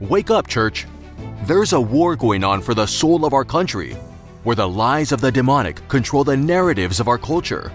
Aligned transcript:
Wake 0.00 0.30
up, 0.30 0.46
church. 0.46 0.86
There's 1.42 1.72
a 1.72 1.80
war 1.80 2.14
going 2.14 2.44
on 2.44 2.62
for 2.62 2.72
the 2.72 2.86
soul 2.86 3.24
of 3.24 3.32
our 3.32 3.44
country, 3.44 3.94
where 4.44 4.54
the 4.54 4.68
lies 4.68 5.10
of 5.10 5.20
the 5.20 5.32
demonic 5.32 5.86
control 5.88 6.22
the 6.22 6.36
narratives 6.36 7.00
of 7.00 7.08
our 7.08 7.18
culture. 7.18 7.72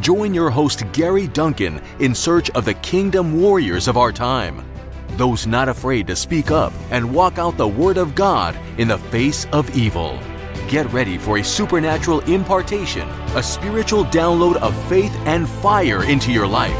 Join 0.00 0.34
your 0.34 0.50
host, 0.50 0.82
Gary 0.92 1.28
Duncan, 1.28 1.80
in 2.00 2.16
search 2.16 2.50
of 2.50 2.64
the 2.64 2.74
kingdom 2.74 3.40
warriors 3.40 3.86
of 3.86 3.96
our 3.96 4.10
time. 4.10 4.64
Those 5.10 5.46
not 5.46 5.68
afraid 5.68 6.08
to 6.08 6.16
speak 6.16 6.50
up 6.50 6.72
and 6.90 7.14
walk 7.14 7.38
out 7.38 7.56
the 7.56 7.68
Word 7.68 7.96
of 7.96 8.16
God 8.16 8.58
in 8.78 8.88
the 8.88 8.98
face 8.98 9.46
of 9.52 9.76
evil. 9.76 10.18
Get 10.66 10.92
ready 10.92 11.16
for 11.16 11.38
a 11.38 11.44
supernatural 11.44 12.20
impartation, 12.22 13.08
a 13.36 13.42
spiritual 13.42 14.04
download 14.06 14.56
of 14.56 14.74
faith 14.88 15.14
and 15.26 15.48
fire 15.48 16.02
into 16.02 16.32
your 16.32 16.48
life. 16.48 16.74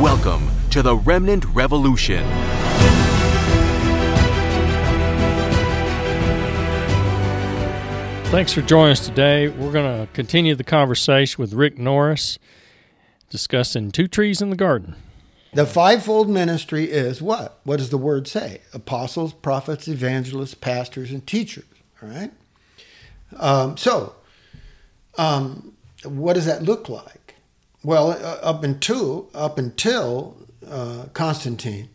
Welcome 0.00 0.48
to 0.70 0.80
the 0.80 0.96
Remnant 0.96 1.44
Revolution. 1.52 2.61
Thanks 8.32 8.54
for 8.54 8.62
joining 8.62 8.92
us 8.92 9.04
today. 9.04 9.48
We're 9.48 9.72
going 9.72 10.06
to 10.06 10.10
continue 10.14 10.54
the 10.54 10.64
conversation 10.64 11.42
with 11.42 11.52
Rick 11.52 11.76
Norris 11.76 12.38
discussing 13.28 13.90
two 13.90 14.08
trees 14.08 14.40
in 14.40 14.48
the 14.48 14.56
garden. 14.56 14.96
The 15.52 15.66
fivefold 15.66 16.30
ministry 16.30 16.84
is 16.84 17.20
what? 17.20 17.60
What 17.64 17.76
does 17.76 17.90
the 17.90 17.98
word 17.98 18.26
say? 18.26 18.62
Apostles, 18.72 19.34
prophets, 19.34 19.86
evangelists, 19.86 20.54
pastors, 20.54 21.10
and 21.10 21.26
teachers. 21.26 21.66
All 22.02 22.08
right. 22.08 22.32
Um, 23.36 23.76
so, 23.76 24.14
um, 25.18 25.74
what 26.02 26.32
does 26.32 26.46
that 26.46 26.62
look 26.62 26.88
like? 26.88 27.34
Well, 27.84 28.12
uh, 28.12 28.38
up 28.42 28.64
until 28.64 29.28
up 29.34 29.58
until 29.58 30.38
uh, 30.66 31.04
Constantine, 31.12 31.90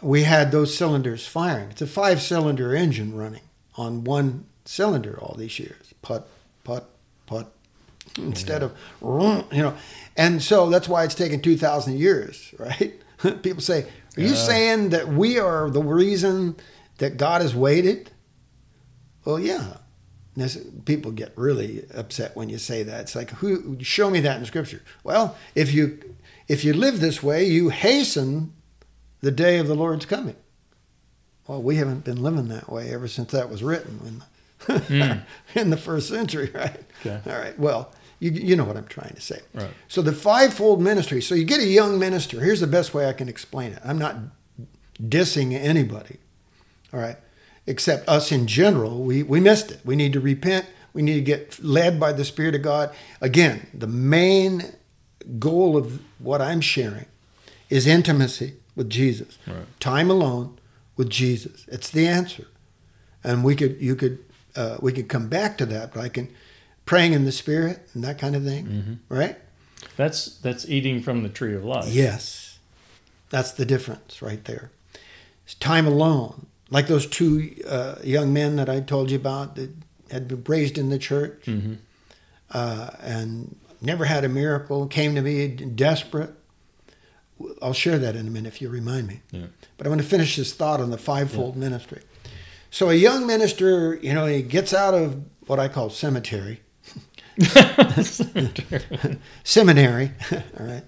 we 0.00 0.22
had 0.22 0.52
those 0.52 0.76
cylinders 0.76 1.26
firing. 1.26 1.70
It's 1.70 1.82
a 1.82 1.88
five-cylinder 1.88 2.72
engine 2.72 3.16
running 3.16 3.42
on 3.74 4.04
one 4.04 4.44
cylinder 4.68 5.18
all 5.20 5.34
these 5.36 5.58
years. 5.58 5.94
Put, 6.02 6.24
put, 6.62 6.84
put. 7.26 7.46
Hmm, 8.16 8.26
Instead 8.26 8.62
of, 8.62 8.76
you 9.02 9.62
know, 9.62 9.74
and 10.16 10.42
so 10.42 10.68
that's 10.68 10.88
why 10.88 11.04
it's 11.04 11.14
taken 11.14 11.40
2,000 11.40 11.98
years, 11.98 12.54
right? 12.58 13.00
People 13.42 13.62
say, 13.62 13.86
Are 14.16 14.22
you 14.22 14.34
saying 14.34 14.90
that 14.90 15.08
we 15.08 15.38
are 15.38 15.70
the 15.70 15.82
reason 15.82 16.56
that 16.98 17.16
God 17.16 17.40
has 17.42 17.54
waited? 17.54 18.10
Well, 19.24 19.40
yeah. 19.40 19.78
This, 20.36 20.56
people 20.84 21.10
get 21.10 21.32
really 21.36 21.84
upset 21.92 22.36
when 22.36 22.48
you 22.48 22.58
say 22.58 22.84
that. 22.84 23.00
It's 23.00 23.16
like, 23.16 23.30
who 23.30 23.76
show 23.80 24.08
me 24.08 24.20
that 24.20 24.38
in 24.38 24.44
Scripture? 24.44 24.82
Well, 25.02 25.36
if 25.56 25.72
you 25.74 26.14
if 26.46 26.64
you 26.64 26.72
live 26.72 27.00
this 27.00 27.22
way, 27.22 27.44
you 27.44 27.70
hasten 27.70 28.52
the 29.20 29.32
day 29.32 29.58
of 29.58 29.66
the 29.66 29.74
Lord's 29.74 30.06
coming. 30.06 30.36
Well, 31.48 31.60
we 31.60 31.76
haven't 31.76 32.04
been 32.04 32.22
living 32.22 32.48
that 32.48 32.70
way 32.70 32.92
ever 32.92 33.08
since 33.08 33.32
that 33.32 33.50
was 33.50 33.64
written 33.64 34.00
in, 34.06 34.22
mm. 34.60 35.22
in 35.54 35.70
the 35.70 35.76
first 35.76 36.08
century, 36.08 36.50
right? 36.54 36.80
Okay. 37.00 37.20
All 37.30 37.38
right. 37.38 37.58
Well, 37.58 37.92
you, 38.20 38.30
you 38.30 38.56
know 38.56 38.64
what 38.64 38.76
I'm 38.76 38.86
trying 38.86 39.14
to 39.14 39.20
say. 39.20 39.40
Right. 39.54 39.70
So 39.86 40.02
the 40.02 40.12
fivefold 40.12 40.82
ministry. 40.82 41.22
So 41.22 41.34
you 41.34 41.44
get 41.44 41.60
a 41.60 41.66
young 41.66 41.98
minister. 41.98 42.40
Here's 42.40 42.60
the 42.60 42.66
best 42.66 42.94
way 42.94 43.08
I 43.08 43.12
can 43.12 43.28
explain 43.28 43.72
it. 43.72 43.80
I'm 43.84 43.98
not 43.98 44.16
dissing 45.00 45.54
anybody. 45.54 46.18
All 46.92 47.00
right. 47.00 47.16
Except 47.66 48.08
us 48.08 48.32
in 48.32 48.46
general, 48.46 49.04
we, 49.04 49.22
we 49.22 49.40
missed 49.40 49.70
it. 49.70 49.80
We 49.84 49.94
need 49.94 50.12
to 50.14 50.20
repent. 50.20 50.66
We 50.94 51.02
need 51.02 51.14
to 51.14 51.20
get 51.20 51.62
led 51.62 52.00
by 52.00 52.12
the 52.12 52.24
Spirit 52.24 52.54
of 52.54 52.62
God. 52.62 52.94
Again, 53.20 53.68
the 53.74 53.86
main 53.86 54.72
goal 55.38 55.76
of 55.76 56.00
what 56.18 56.40
I'm 56.40 56.60
sharing 56.60 57.06
is 57.68 57.86
intimacy 57.86 58.54
with 58.74 58.88
Jesus. 58.88 59.38
Right. 59.46 59.66
Time 59.80 60.10
alone 60.10 60.58
with 60.96 61.10
Jesus. 61.10 61.66
It's 61.68 61.90
the 61.90 62.08
answer. 62.08 62.46
And 63.22 63.44
we 63.44 63.54
could 63.54 63.80
you 63.80 63.94
could 63.94 64.24
uh, 64.56 64.78
we 64.80 64.92
could 64.92 65.08
come 65.08 65.28
back 65.28 65.58
to 65.58 65.66
that, 65.66 65.92
but 65.92 66.00
I 66.00 66.08
can 66.08 66.28
praying 66.86 67.12
in 67.12 67.24
the 67.24 67.32
spirit 67.32 67.86
and 67.92 68.02
that 68.02 68.18
kind 68.18 68.34
of 68.34 68.44
thing, 68.44 68.66
mm-hmm. 68.66 69.14
right? 69.14 69.36
That's 69.96 70.38
that's 70.38 70.68
eating 70.68 71.02
from 71.02 71.22
the 71.22 71.28
tree 71.28 71.54
of 71.54 71.64
life. 71.64 71.88
Yes, 71.88 72.58
that's 73.30 73.52
the 73.52 73.64
difference 73.64 74.22
right 74.22 74.44
there. 74.44 74.70
It's 75.44 75.54
time 75.54 75.86
alone, 75.86 76.46
like 76.70 76.88
those 76.88 77.06
two 77.06 77.54
uh, 77.68 77.96
young 78.02 78.32
men 78.32 78.56
that 78.56 78.68
I 78.68 78.80
told 78.80 79.10
you 79.10 79.16
about 79.16 79.56
that 79.56 79.70
had 80.10 80.28
been 80.28 80.42
raised 80.46 80.78
in 80.78 80.88
the 80.88 80.98
church 80.98 81.42
mm-hmm. 81.44 81.74
uh, 82.50 82.90
and 83.00 83.56
never 83.80 84.06
had 84.06 84.24
a 84.24 84.28
miracle. 84.28 84.86
Came 84.86 85.14
to 85.14 85.22
me 85.22 85.48
desperate. 85.48 86.34
I'll 87.62 87.72
share 87.72 87.98
that 87.98 88.16
in 88.16 88.26
a 88.26 88.30
minute 88.30 88.48
if 88.48 88.60
you 88.60 88.68
remind 88.68 89.06
me. 89.06 89.20
Yeah. 89.30 89.46
But 89.76 89.86
I 89.86 89.90
want 89.90 90.00
to 90.00 90.06
finish 90.06 90.36
this 90.36 90.52
thought 90.52 90.80
on 90.80 90.90
the 90.90 90.98
fivefold 90.98 91.54
yeah. 91.54 91.60
ministry. 91.60 92.02
So 92.70 92.90
a 92.90 92.94
young 92.94 93.26
minister, 93.26 93.94
you 93.96 94.12
know, 94.14 94.26
he 94.26 94.42
gets 94.42 94.74
out 94.74 94.94
of 94.94 95.24
what 95.46 95.58
I 95.58 95.68
call 95.68 95.90
cemetery 95.90 96.60
Seminary. 99.44 100.12
All 100.58 100.66
right. 100.66 100.82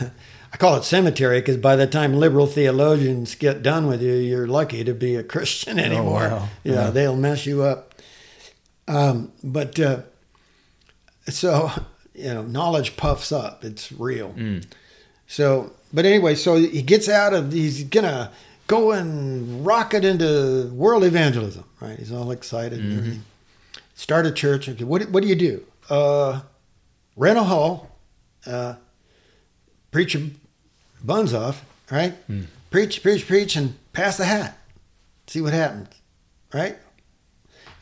I 0.00 0.56
call 0.56 0.76
it 0.76 0.84
cemetery 0.84 1.40
because 1.40 1.56
by 1.56 1.76
the 1.76 1.86
time 1.86 2.14
liberal 2.14 2.46
theologians 2.46 3.34
get 3.34 3.62
done 3.62 3.86
with 3.86 4.02
you, 4.02 4.14
you're 4.14 4.46
lucky 4.46 4.82
to 4.82 4.94
be 4.94 5.14
a 5.14 5.22
Christian 5.22 5.78
anymore. 5.78 6.24
Oh, 6.24 6.36
wow. 6.36 6.48
Yeah, 6.64 6.72
yeah, 6.74 6.90
they'll 6.90 7.16
mess 7.16 7.46
you 7.46 7.62
up. 7.62 7.94
Um, 8.88 9.32
but 9.44 9.78
uh, 9.78 10.02
so, 11.28 11.70
you 12.14 12.34
know, 12.34 12.42
knowledge 12.42 12.96
puffs 12.96 13.30
up. 13.30 13.64
It's 13.64 13.92
real. 13.92 14.32
Mm. 14.32 14.64
So, 15.26 15.72
but 15.92 16.06
anyway, 16.06 16.34
so 16.34 16.56
he 16.56 16.82
gets 16.82 17.08
out 17.08 17.34
of, 17.34 17.52
he's 17.52 17.84
going 17.84 18.06
to 18.06 18.32
go 18.68 18.92
and 18.92 19.66
rocket 19.66 20.04
into 20.04 20.70
world 20.72 21.02
evangelism, 21.02 21.64
right? 21.80 21.98
He's 21.98 22.12
all 22.12 22.30
excited 22.30 22.78
mm-hmm. 22.78 22.88
and 22.88 22.98
everything 22.98 23.24
start 23.98 24.26
a 24.26 24.30
church. 24.30 24.68
What, 24.68 25.10
what 25.10 25.22
do 25.22 25.28
you 25.28 25.34
do? 25.34 25.64
Uh, 25.90 26.42
rent 27.16 27.36
a 27.36 27.42
hall, 27.42 27.98
uh, 28.46 28.76
preach 29.90 30.14
your 30.14 30.28
buns 31.02 31.34
off, 31.34 31.64
right? 31.90 32.14
Mm. 32.28 32.46
Preach, 32.70 33.02
preach, 33.02 33.26
preach, 33.26 33.56
and 33.56 33.74
pass 33.92 34.16
the 34.16 34.24
hat. 34.24 34.56
See 35.26 35.40
what 35.40 35.52
happens, 35.52 35.88
right? 36.54 36.78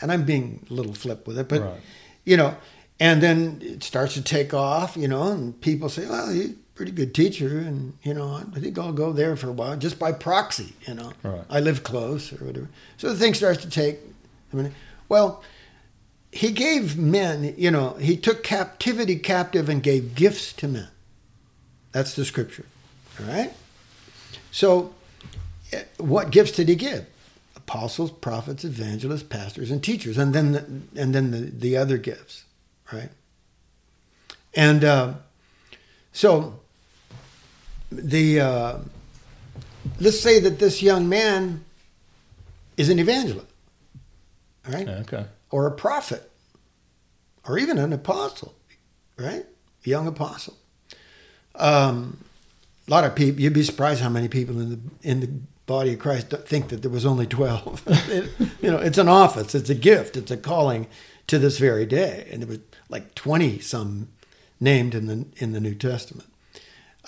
And 0.01 0.11
I'm 0.11 0.25
being 0.25 0.65
a 0.71 0.73
little 0.73 0.95
flip 0.95 1.27
with 1.27 1.39
it, 1.39 1.49
but 1.49 1.61
right. 1.61 1.81
you 2.25 2.37
know, 2.37 2.57
and 2.99 3.23
then 3.23 3.59
it 3.63 3.83
starts 3.83 4.15
to 4.15 4.23
take 4.23 4.55
off, 4.55 4.97
you 4.97 5.09
know, 5.09 5.25
and 5.25 5.61
people 5.61 5.89
say, 5.89 6.07
"Well, 6.07 6.31
a 6.31 6.55
pretty 6.77 6.93
good 6.93 7.15
teacher," 7.15 7.59
and 7.59 7.95
you 8.05 8.15
know, 8.15 8.41
I 8.55 8.61
think 8.61 8.79
I'll 8.79 8.93
go 8.93 9.13
there 9.13 9.35
for 9.35 9.49
a 9.49 9.53
while, 9.53 9.77
just 9.77 9.99
by 9.99 10.13
proxy, 10.13 10.75
you 10.87 10.95
know. 10.95 11.13
Right. 11.25 11.45
I 11.51 11.59
live 11.59 11.83
close 11.83 12.33
or 12.33 12.45
whatever. 12.45 12.69
So 12.97 13.09
the 13.09 13.17
thing 13.17 13.35
starts 13.35 13.63
to 13.63 13.71
take. 13.71 13.99
I 14.53 14.57
mean, 14.57 14.75
well, 15.09 15.43
he 16.37 16.53
gave 16.53 16.97
men, 16.99 17.55
you 17.57 17.71
know, 17.71 17.95
he 17.95 18.17
took 18.17 18.43
captivity 18.43 19.17
captive 19.17 19.69
and 19.69 19.83
gave 19.83 20.15
gifts 20.15 20.53
to 20.55 20.69
men. 20.69 20.89
That's 21.93 22.15
the 22.15 22.25
scripture. 22.25 22.67
All 23.19 23.27
right? 23.27 23.55
So, 24.51 24.95
eh, 25.73 25.85
what 25.97 26.31
gifts 26.31 26.53
did 26.53 26.69
he 26.69 26.75
give? 26.75 27.07
Apostles, 27.57 28.11
prophets, 28.11 28.65
evangelists, 28.65 29.23
pastors, 29.23 29.71
and 29.71 29.83
teachers, 29.83 30.19
and 30.19 30.35
then 30.35 30.53
the, 30.53 31.01
and 31.01 31.15
then 31.15 31.31
the, 31.31 31.39
the 31.39 31.77
other 31.77 31.97
gifts, 31.97 32.45
right? 32.93 33.11
And 34.55 34.85
uh, 34.85 35.15
so, 36.13 36.61
the 37.91 38.41
uh, 38.41 38.79
let's 40.01 40.21
say 40.21 40.41
that 40.41 40.59
this 40.59 40.83
young 40.83 41.09
man 41.09 41.65
is 42.77 42.89
an 42.89 42.99
evangelist, 42.99 43.47
right? 44.69 44.89
Okay 44.89 45.27
or 45.51 45.67
a 45.67 45.71
prophet 45.71 46.31
or 47.49 47.59
even 47.59 47.79
an 47.79 47.93
apostle, 47.93 48.55
right? 49.17 49.47
A 49.85 49.89
young 49.89 50.07
apostle. 50.07 50.57
Um, 51.55 52.19
a 52.87 52.91
lot 52.91 53.05
of 53.05 53.15
people, 53.15 53.41
you'd 53.41 53.53
be 53.53 53.63
surprised 53.63 54.01
how 54.03 54.09
many 54.09 54.29
people 54.29 54.61
in 54.61 54.71
the 54.71 54.81
in 55.03 55.21
the 55.21 55.31
body 55.67 55.95
of 55.95 55.99
Christ 55.99 56.29
think 56.29 56.69
that 56.69 56.83
there 56.83 56.91
was 56.91 57.07
only 57.07 57.27
12. 57.27 57.83
it, 57.87 58.31
you 58.61 58.71
know, 58.71 58.79
it's 58.79 58.99
an 58.99 59.09
office, 59.09 59.55
it's 59.55 59.71
a 59.71 59.75
gift, 59.75 60.17
it's 60.17 60.31
a 60.31 60.37
calling 60.37 60.87
to 61.27 61.39
this 61.39 61.59
very 61.59 61.87
day. 61.87 62.29
And 62.31 62.43
there 62.43 62.49
was 62.49 62.61
like 62.89 63.15
20 63.15 63.59
some 63.61 64.09
named 64.61 64.95
in 64.95 65.07
the 65.07 65.27
in 65.37 65.53
the 65.53 65.61
New 65.61 65.75
Testament. 65.75 66.29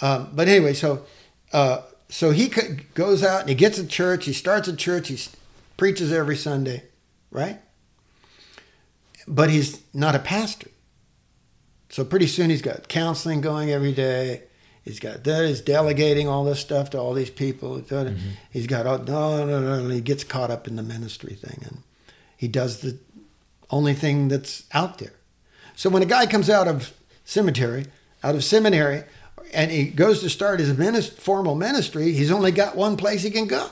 Um, 0.00 0.30
but 0.32 0.48
anyway, 0.48 0.74
so 0.74 1.04
uh, 1.52 1.82
so 2.08 2.30
he 2.30 2.48
goes 2.94 3.22
out 3.22 3.40
and 3.40 3.48
he 3.48 3.54
gets 3.54 3.78
a 3.78 3.86
church, 3.86 4.24
he 4.24 4.32
starts 4.32 4.68
a 4.68 4.76
church, 4.76 5.08
he 5.08 5.18
preaches 5.76 6.12
every 6.12 6.36
Sunday, 6.36 6.84
right? 7.30 7.60
but 9.28 9.50
he's 9.50 9.82
not 9.92 10.14
a 10.14 10.18
pastor. 10.18 10.70
So 11.90 12.04
pretty 12.04 12.26
soon 12.26 12.50
he's 12.50 12.62
got 12.62 12.88
counseling 12.88 13.40
going 13.40 13.70
every 13.70 13.92
day. 13.92 14.42
He's 14.84 15.00
got 15.00 15.24
that. 15.24 15.46
He's 15.46 15.60
delegating 15.60 16.28
all 16.28 16.44
this 16.44 16.60
stuff 16.60 16.90
to 16.90 16.98
all 16.98 17.12
these 17.12 17.30
people. 17.30 17.78
Mm-hmm. 17.78 18.16
He's 18.50 18.66
got 18.66 18.86
all, 18.86 18.98
no, 18.98 19.44
no, 19.44 19.60
no, 19.60 19.82
no. 19.82 19.88
He 19.88 20.00
gets 20.00 20.24
caught 20.24 20.50
up 20.50 20.66
in 20.66 20.76
the 20.76 20.82
ministry 20.82 21.34
thing, 21.34 21.62
and 21.62 21.82
he 22.36 22.48
does 22.48 22.80
the 22.80 22.98
only 23.70 23.92
thing 23.92 24.28
that's 24.28 24.64
out 24.72 24.98
there. 24.98 25.12
So 25.76 25.90
when 25.90 26.02
a 26.02 26.06
guy 26.06 26.26
comes 26.26 26.48
out 26.48 26.66
of 26.68 26.94
cemetery, 27.24 27.86
out 28.24 28.34
of 28.34 28.42
seminary, 28.42 29.04
and 29.52 29.70
he 29.70 29.84
goes 29.88 30.20
to 30.20 30.30
start 30.30 30.60
his 30.60 30.72
minist- 30.74 31.14
formal 31.18 31.54
ministry, 31.54 32.12
he's 32.12 32.30
only 32.30 32.52
got 32.52 32.76
one 32.76 32.96
place 32.96 33.22
he 33.22 33.30
can 33.30 33.46
go. 33.46 33.70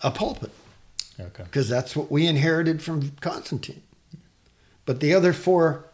a 0.00 0.10
pulpit 0.12 0.52
Okay. 1.18 1.42
because 1.42 1.68
that's 1.68 1.96
what 1.96 2.08
we 2.08 2.26
inherited 2.26 2.80
from 2.80 3.10
Constantine. 3.20 3.82
But 4.86 5.00
the 5.00 5.12
other 5.12 5.32
four 5.32 5.86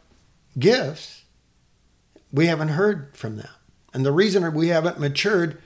gifts, 0.58 1.22
we 2.30 2.46
haven't 2.46 2.68
heard 2.68 3.16
from 3.16 3.36
them. 3.38 3.48
And 3.94 4.04
the 4.04 4.12
reason 4.12 4.52
we 4.52 4.68
haven't 4.68 5.00
matured 5.00 5.56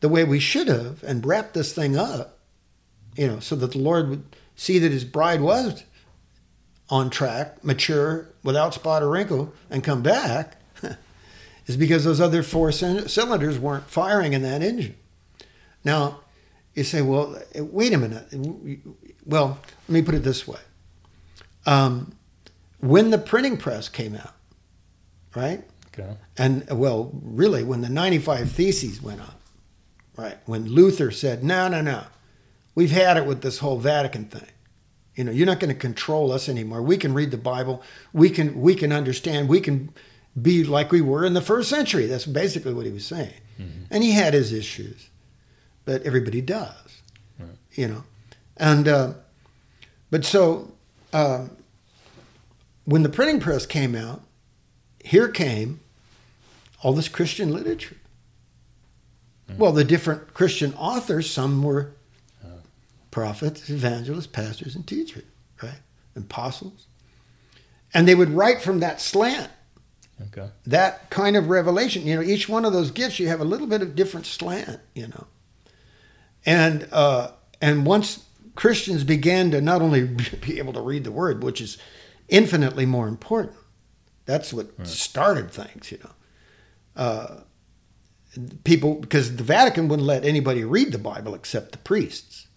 the 0.00 0.08
way 0.10 0.22
we 0.24 0.38
should 0.38 0.68
have 0.68 1.02
and 1.02 1.24
wrapped 1.24 1.54
this 1.54 1.72
thing 1.72 1.96
up, 1.96 2.38
you 3.16 3.26
know, 3.26 3.40
so 3.40 3.56
that 3.56 3.72
the 3.72 3.78
Lord 3.78 4.10
would 4.10 4.24
see 4.54 4.78
that 4.78 4.92
his 4.92 5.04
bride 5.04 5.40
was 5.40 5.82
on 6.90 7.08
track, 7.08 7.64
mature, 7.64 8.28
without 8.42 8.74
spot 8.74 9.02
or 9.02 9.08
wrinkle, 9.08 9.54
and 9.70 9.82
come 9.82 10.02
back, 10.02 10.57
is 11.68 11.76
because 11.76 12.04
those 12.04 12.20
other 12.20 12.42
four 12.42 12.72
cylinders 12.72 13.58
weren't 13.58 13.88
firing 13.88 14.32
in 14.32 14.42
that 14.42 14.62
engine. 14.62 14.96
Now, 15.84 16.20
you 16.74 16.82
say, 16.82 17.02
well, 17.02 17.40
wait 17.54 17.92
a 17.92 17.98
minute. 17.98 18.26
Well, 19.24 19.58
let 19.88 19.92
me 19.92 20.02
put 20.02 20.14
it 20.14 20.24
this 20.24 20.48
way. 20.48 20.60
Um, 21.66 22.14
when 22.80 23.10
the 23.10 23.18
printing 23.18 23.58
press 23.58 23.88
came 23.88 24.14
out, 24.14 24.34
right? 25.34 25.62
Okay. 25.88 26.16
And 26.36 26.66
well, 26.70 27.10
really, 27.12 27.64
when 27.64 27.80
the 27.80 27.88
95 27.88 28.50
Theses 28.52 29.02
went 29.02 29.20
up, 29.20 29.40
right? 30.16 30.38
When 30.46 30.66
Luther 30.66 31.10
said, 31.10 31.42
no, 31.44 31.68
no, 31.68 31.80
no, 31.82 32.04
we've 32.74 32.90
had 32.90 33.16
it 33.16 33.26
with 33.26 33.42
this 33.42 33.58
whole 33.58 33.78
Vatican 33.78 34.26
thing. 34.26 34.48
You 35.14 35.24
know, 35.24 35.32
you're 35.32 35.46
not 35.46 35.58
going 35.58 35.74
to 35.74 35.78
control 35.78 36.30
us 36.30 36.48
anymore. 36.48 36.80
We 36.80 36.96
can 36.96 37.12
read 37.12 37.32
the 37.32 37.38
Bible. 37.38 37.82
We 38.12 38.30
can 38.30 38.60
we 38.60 38.76
can 38.76 38.92
understand. 38.92 39.48
We 39.48 39.60
can 39.60 39.92
be 40.42 40.64
like 40.64 40.92
we 40.92 41.00
were 41.00 41.24
in 41.24 41.34
the 41.34 41.40
first 41.40 41.68
century. 41.68 42.06
That's 42.06 42.26
basically 42.26 42.74
what 42.74 42.86
he 42.86 42.92
was 42.92 43.06
saying. 43.06 43.34
And 43.90 44.04
he 44.04 44.12
had 44.12 44.34
his 44.34 44.52
issues, 44.52 45.08
but 45.84 46.02
everybody 46.02 46.40
does. 46.40 47.02
Right. 47.38 47.48
You 47.72 47.88
know, 47.88 48.04
and 48.56 48.86
uh, 48.86 49.12
but 50.10 50.24
so 50.24 50.72
um, 51.12 51.56
when 52.84 53.02
the 53.02 53.08
printing 53.08 53.40
press 53.40 53.66
came 53.66 53.94
out, 53.94 54.22
here 55.02 55.28
came 55.28 55.80
all 56.82 56.92
this 56.92 57.08
Christian 57.08 57.52
literature. 57.52 57.96
Well, 59.56 59.72
the 59.72 59.84
different 59.84 60.34
Christian 60.34 60.74
authors, 60.74 61.30
some 61.30 61.62
were 61.62 61.92
prophets, 63.10 63.70
evangelists, 63.70 64.26
pastors, 64.26 64.76
and 64.76 64.86
teachers, 64.86 65.24
right? 65.62 65.80
Apostles. 66.14 66.86
And 67.94 68.06
they 68.06 68.14
would 68.14 68.30
write 68.30 68.60
from 68.60 68.80
that 68.80 69.00
slant, 69.00 69.50
Okay. 70.20 70.50
that 70.66 71.10
kind 71.10 71.36
of 71.36 71.48
revelation. 71.48 72.06
You 72.06 72.16
know, 72.16 72.22
each 72.22 72.48
one 72.48 72.64
of 72.64 72.72
those 72.72 72.90
gifts, 72.90 73.18
you 73.20 73.28
have 73.28 73.40
a 73.40 73.44
little 73.44 73.66
bit 73.66 73.82
of 73.82 73.94
different 73.94 74.26
slant, 74.26 74.80
you 74.94 75.06
know. 75.06 75.26
And 76.44 76.88
uh, 76.92 77.32
and 77.60 77.86
once 77.86 78.24
Christians 78.54 79.04
began 79.04 79.50
to 79.52 79.60
not 79.60 79.80
only 79.80 80.04
be 80.40 80.58
able 80.58 80.72
to 80.72 80.80
read 80.80 81.04
the 81.04 81.12
word, 81.12 81.42
which 81.44 81.60
is 81.60 81.78
infinitely 82.28 82.86
more 82.86 83.06
important, 83.06 83.56
that's 84.26 84.52
what 84.52 84.86
started 84.86 85.50
things, 85.50 85.92
you 85.92 85.98
know. 86.02 86.10
Uh, 86.96 87.40
people, 88.64 88.96
because 88.96 89.36
the 89.36 89.44
Vatican 89.44 89.88
wouldn't 89.88 90.06
let 90.06 90.24
anybody 90.24 90.64
read 90.64 90.92
the 90.92 90.98
Bible 90.98 91.34
except 91.34 91.72
the 91.72 91.78
priests. 91.78 92.48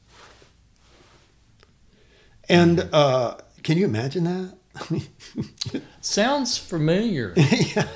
And 2.49 2.89
uh, 2.91 3.37
can 3.63 3.77
you 3.77 3.85
imagine 3.85 4.25
that? 4.25 4.57
Sounds 6.01 6.57
familiar. 6.57 7.33
yeah. 7.35 7.87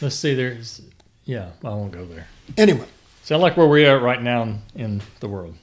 Let's 0.00 0.16
see. 0.16 0.34
There's. 0.34 0.82
Yeah, 1.24 1.50
I 1.64 1.68
won't 1.68 1.92
go 1.92 2.04
there. 2.04 2.26
Anyway, 2.56 2.86
Sound 3.22 3.42
like 3.42 3.56
where 3.56 3.68
we 3.68 3.86
are 3.86 3.98
right 3.98 4.20
now 4.20 4.42
in, 4.42 4.62
in 4.74 5.02
the 5.20 5.28
world. 5.28 5.54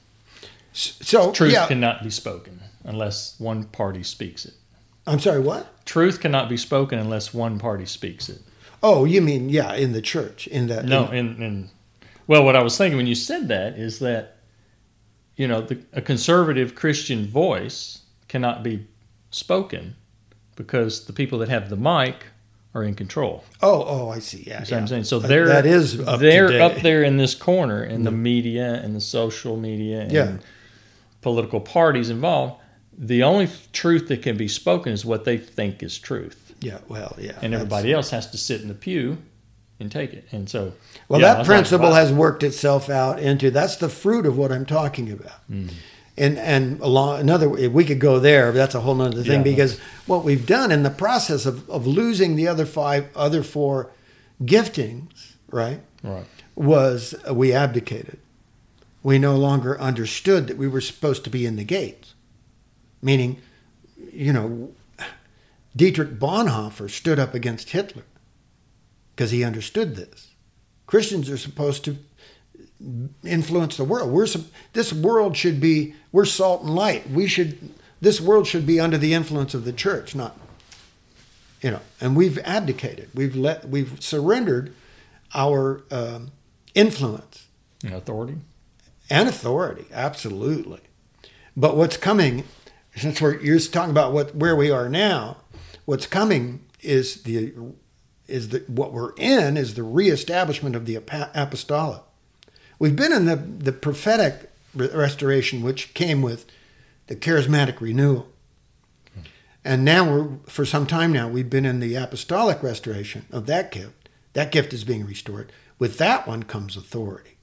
so 0.72 1.32
Truth 1.32 1.52
yeah, 1.52 1.66
cannot 1.66 2.02
be 2.02 2.10
spoken 2.10 2.60
unless 2.84 3.38
one 3.38 3.64
party 3.64 4.02
speaks 4.02 4.46
it. 4.46 4.54
I'm 5.06 5.18
sorry. 5.18 5.40
What? 5.40 5.84
Truth 5.84 6.20
cannot 6.20 6.48
be 6.48 6.56
spoken 6.56 6.98
unless 6.98 7.34
one 7.34 7.58
party 7.58 7.84
speaks 7.84 8.28
it. 8.28 8.40
Oh, 8.82 9.04
you 9.04 9.20
mean 9.20 9.48
yeah, 9.50 9.74
in 9.74 9.92
the 9.92 10.00
church, 10.00 10.46
in 10.46 10.68
the 10.68 10.82
No, 10.82 11.08
in- 11.10 11.26
and, 11.26 11.42
and 11.42 11.68
well, 12.26 12.44
what 12.44 12.56
I 12.56 12.62
was 12.62 12.78
thinking 12.78 12.96
when 12.96 13.06
you 13.06 13.14
said 13.14 13.48
that 13.48 13.78
is 13.78 13.98
that 13.98 14.36
you 15.36 15.48
know 15.48 15.60
the, 15.60 15.82
a 15.92 16.00
conservative 16.00 16.74
Christian 16.74 17.26
voice 17.26 18.02
cannot 18.28 18.62
be 18.62 18.86
spoken 19.30 19.96
because 20.56 21.06
the 21.06 21.12
people 21.12 21.38
that 21.40 21.48
have 21.48 21.70
the 21.70 21.76
mic 21.76 22.26
are 22.74 22.82
in 22.84 22.94
control. 22.94 23.44
oh, 23.62 23.84
oh, 23.86 24.10
I 24.10 24.18
see. 24.18 24.44
Yeah, 24.46 24.60
You 24.60 24.66
see 24.66 24.72
what 24.74 24.76
yeah. 24.76 24.78
I'm 24.82 24.86
saying? 24.88 25.04
So 25.04 25.18
they're 25.18 25.46
that 25.48 25.66
is 25.66 26.00
up 26.06 26.20
they're 26.20 26.60
up 26.62 26.76
there 26.82 27.02
in 27.02 27.16
this 27.16 27.34
corner 27.34 27.82
in 27.82 28.04
the 28.04 28.10
media 28.10 28.74
and 28.74 28.94
the 28.94 29.00
social 29.00 29.56
media 29.56 30.00
and 30.02 30.12
Yeah. 30.12 30.36
political 31.22 31.60
parties 31.60 32.10
involved. 32.10 32.60
The 32.96 33.22
only 33.22 33.48
truth 33.72 34.08
that 34.08 34.22
can 34.22 34.36
be 34.36 34.48
spoken 34.48 34.92
is 34.92 35.04
what 35.04 35.24
they 35.24 35.38
think 35.38 35.82
is 35.82 35.98
truth, 35.98 36.52
Yeah, 36.60 36.78
well, 36.88 37.16
yeah. 37.18 37.38
and 37.40 37.54
everybody 37.54 37.92
else 37.92 38.10
has 38.10 38.28
to 38.32 38.36
sit 38.38 38.60
in 38.60 38.68
the 38.68 38.74
pew 38.74 39.18
and 39.80 39.90
take 39.90 40.12
it. 40.12 40.26
And 40.32 40.50
so, 40.50 40.72
Well, 41.08 41.20
yeah, 41.20 41.34
that 41.34 41.46
principle 41.46 41.92
has 41.94 42.12
worked 42.12 42.42
itself 42.42 42.90
out 42.90 43.20
into 43.20 43.50
that's 43.52 43.76
the 43.76 43.88
fruit 43.88 44.26
of 44.26 44.36
what 44.36 44.50
I'm 44.52 44.66
talking 44.66 45.10
about. 45.12 45.38
Hmm. 45.48 45.68
And 46.18 46.36
and 46.38 46.80
along 46.80 47.20
another, 47.20 47.48
we 47.48 47.84
could 47.84 48.00
go 48.00 48.18
there, 48.18 48.50
but 48.50 48.56
that's 48.58 48.74
a 48.74 48.80
whole 48.80 49.00
other 49.00 49.22
thing 49.22 49.38
Yeah. 49.38 49.42
because 49.42 49.78
what 50.06 50.24
we've 50.24 50.46
done 50.46 50.72
in 50.72 50.82
the 50.82 50.90
process 50.90 51.46
of, 51.46 51.68
of 51.70 51.86
losing 51.86 52.34
the 52.36 52.48
other 52.48 52.66
five, 52.66 53.08
other 53.16 53.42
four 53.42 53.90
giftings, 54.42 55.34
right, 55.50 55.80
right. 56.02 56.24
was 56.56 57.14
uh, 57.28 57.34
we 57.34 57.52
abdicated. 57.52 58.18
We 59.02 59.18
no 59.18 59.36
longer 59.36 59.80
understood 59.80 60.48
that 60.48 60.58
we 60.58 60.66
were 60.66 60.80
supposed 60.80 61.22
to 61.24 61.30
be 61.30 61.46
in 61.46 61.54
the 61.56 61.64
gates, 61.64 62.14
meaning, 63.00 63.40
you 64.12 64.32
know, 64.32 64.72
Dietrich 65.76 66.18
Bonhoeffer 66.18 66.90
stood 66.90 67.18
up 67.20 67.32
against 67.32 67.70
Hitler 67.70 68.02
because 69.14 69.30
he 69.30 69.44
understood 69.44 69.94
this. 69.94 70.34
Christians 70.86 71.30
are 71.30 71.38
supposed 71.38 71.84
to 71.84 71.98
influence 73.24 73.76
the 73.76 73.84
world. 73.84 74.10
We're 74.10 74.26
this 74.72 74.92
world 74.92 75.36
should 75.36 75.60
be 75.60 75.94
we're 76.12 76.24
salt 76.24 76.62
and 76.62 76.74
light. 76.74 77.08
We 77.10 77.26
should 77.26 77.70
this 78.00 78.20
world 78.20 78.46
should 78.46 78.66
be 78.66 78.78
under 78.78 78.96
the 78.98 79.14
influence 79.14 79.54
of 79.54 79.64
the 79.64 79.72
church, 79.72 80.14
not 80.14 80.36
you 81.60 81.70
know. 81.72 81.80
And 82.00 82.16
we've 82.16 82.38
abdicated. 82.38 83.10
We've 83.14 83.34
let 83.34 83.68
we've 83.68 84.00
surrendered 84.02 84.74
our 85.34 85.82
um, 85.90 86.30
influence 86.74 87.46
And 87.84 87.94
authority. 87.94 88.36
and 89.10 89.28
authority, 89.28 89.86
absolutely. 89.92 90.80
But 91.56 91.76
what's 91.76 91.96
coming, 91.96 92.44
since 92.94 93.20
we're 93.20 93.40
you're 93.40 93.58
talking 93.58 93.90
about 93.90 94.12
what 94.12 94.34
where 94.36 94.54
we 94.54 94.70
are 94.70 94.88
now, 94.88 95.38
what's 95.84 96.06
coming 96.06 96.64
is 96.80 97.22
the 97.24 97.52
is 98.28 98.50
the 98.50 98.60
what 98.68 98.92
we're 98.92 99.12
in 99.16 99.56
is 99.56 99.74
the 99.74 99.82
reestablishment 99.82 100.76
of 100.76 100.86
the 100.86 100.96
apo- 100.96 101.30
apostolic. 101.34 102.02
We've 102.78 102.96
been 102.96 103.12
in 103.12 103.26
the 103.26 103.36
the 103.36 103.72
prophetic 103.72 104.50
re- 104.74 104.88
restoration, 104.88 105.62
which 105.62 105.94
came 105.94 106.22
with 106.22 106.46
the 107.08 107.16
charismatic 107.16 107.80
renewal, 107.80 108.28
and 109.64 109.84
now 109.84 110.10
we're 110.10 110.28
for 110.46 110.64
some 110.64 110.86
time 110.86 111.12
now 111.12 111.28
we've 111.28 111.50
been 111.50 111.66
in 111.66 111.80
the 111.80 111.94
apostolic 111.96 112.62
restoration 112.62 113.26
of 113.32 113.46
that 113.46 113.72
gift. 113.72 114.08
That 114.34 114.52
gift 114.52 114.72
is 114.72 114.84
being 114.84 115.04
restored. 115.06 115.50
With 115.78 115.98
that 115.98 116.26
one 116.28 116.42
comes 116.44 116.76
authority. 116.76 117.38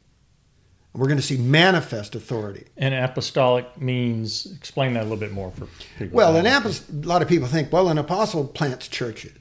We're 0.94 1.08
going 1.08 1.18
to 1.18 1.24
see 1.24 1.38
manifest 1.38 2.16
authority. 2.16 2.68
And 2.78 2.94
apostolic 2.94 3.82
means 3.82 4.46
explain 4.46 4.94
that 4.94 5.02
a 5.02 5.04
little 5.04 5.18
bit 5.18 5.34
more 5.34 5.52
for 5.52 5.68
people. 6.00 6.16
Well, 6.16 6.38
an 6.38 6.46
apost- 6.46 7.04
a 7.04 7.08
lot 7.08 7.22
of 7.22 7.28
people 7.28 7.50
think, 7.50 7.72
well, 7.74 7.90
an 7.90 7.98
apostle 7.98 8.48
plants 8.48 8.88
churches. 8.88 9.34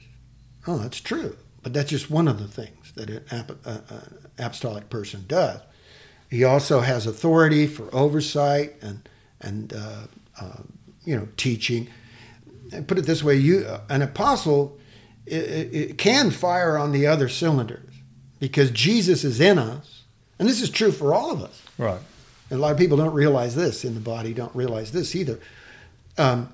Oh, 0.67 0.77
that's 0.77 0.99
true, 0.99 1.37
but 1.63 1.71
that's 1.73 1.89
just 1.91 2.11
one 2.11 2.27
of 2.27 2.39
the 2.39 2.47
things 2.47 2.91
that 2.95 3.09
an 3.09 3.23
ap- 3.31 3.65
uh, 3.65 3.79
uh, 3.89 3.99
apostolic 4.37 4.89
person 4.89 5.23
does. 5.27 5.61
He 6.29 6.43
also 6.43 6.81
has 6.81 7.05
authority 7.05 7.67
for 7.67 7.93
oversight 7.93 8.73
and 8.81 9.07
and 9.41 9.73
uh, 9.73 10.07
uh, 10.39 10.61
you 11.03 11.15
know 11.15 11.27
teaching. 11.37 11.87
And 12.71 12.87
put 12.87 12.97
it 12.97 13.05
this 13.05 13.23
way: 13.23 13.35
you 13.35 13.65
an 13.89 14.01
apostle 14.01 14.77
i 15.31 15.69
i 15.91 15.93
can 15.97 16.31
fire 16.31 16.77
on 16.77 16.91
the 16.91 17.07
other 17.07 17.27
cylinders 17.29 17.93
because 18.39 18.71
Jesus 18.71 19.23
is 19.23 19.39
in 19.39 19.57
us, 19.57 20.03
and 20.37 20.47
this 20.47 20.61
is 20.61 20.69
true 20.69 20.91
for 20.91 21.13
all 21.13 21.31
of 21.31 21.41
us. 21.41 21.61
right. 21.77 21.99
And 22.49 22.59
a 22.59 22.61
lot 22.61 22.71
of 22.71 22.77
people 22.77 22.97
don't 22.97 23.13
realize 23.13 23.55
this 23.55 23.83
in 23.83 23.95
the 23.95 23.99
body, 23.99 24.31
don't 24.33 24.55
realize 24.55 24.91
this 24.91 25.15
either. 25.15 25.39
Um, 26.15 26.53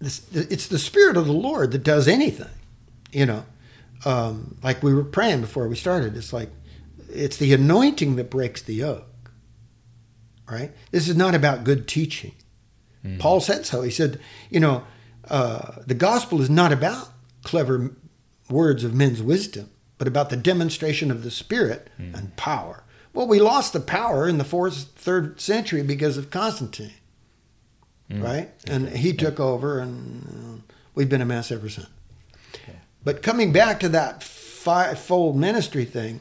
this, 0.00 0.24
it's 0.32 0.68
the 0.68 0.78
Spirit 0.78 1.16
of 1.16 1.26
the 1.26 1.32
Lord 1.32 1.72
that 1.72 1.82
does 1.82 2.06
anything, 2.06 2.48
you 3.12 3.26
know. 3.26 3.44
Um, 4.04 4.56
like 4.62 4.82
we 4.82 4.94
were 4.94 5.04
praying 5.04 5.40
before 5.40 5.68
we 5.68 5.76
started, 5.76 6.16
it's 6.16 6.32
like 6.32 6.48
it's 7.12 7.36
the 7.36 7.52
anointing 7.52 8.16
that 8.16 8.30
breaks 8.30 8.62
the 8.62 8.74
yoke, 8.74 9.30
right? 10.48 10.72
This 10.90 11.08
is 11.08 11.16
not 11.16 11.34
about 11.34 11.64
good 11.64 11.86
teaching. 11.88 12.32
Paul 13.18 13.40
said 13.40 13.64
so. 13.64 13.80
He 13.80 13.90
said, 13.90 14.20
you 14.50 14.60
know, 14.60 14.84
uh, 15.28 15.76
the 15.86 15.94
gospel 15.94 16.42
is 16.42 16.50
not 16.50 16.70
about 16.70 17.08
clever 17.44 17.92
words 18.50 18.84
of 18.84 18.94
men's 18.94 19.22
wisdom, 19.22 19.70
but 19.96 20.06
about 20.06 20.28
the 20.28 20.36
demonstration 20.36 21.10
of 21.10 21.22
the 21.22 21.30
Spirit 21.30 21.88
and 21.98 22.36
power. 22.36 22.84
Well, 23.14 23.26
we 23.26 23.38
lost 23.40 23.72
the 23.72 23.80
power 23.80 24.28
in 24.28 24.36
the 24.38 24.44
fourth, 24.44 24.92
third 24.96 25.40
century 25.40 25.82
because 25.82 26.18
of 26.18 26.30
Constantine, 26.30 26.92
right? 28.10 28.50
And 28.66 28.90
he 28.90 29.12
took 29.14 29.40
over, 29.40 29.80
and 29.80 30.26
uh, 30.68 30.74
we've 30.94 31.08
been 31.08 31.22
a 31.22 31.26
mess 31.26 31.50
ever 31.50 31.68
since. 31.70 31.88
But 33.02 33.22
coming 33.22 33.50
back 33.50 33.80
to 33.80 33.88
that 33.88 34.22
five-fold 34.22 35.36
ministry 35.36 35.86
thing, 35.86 36.20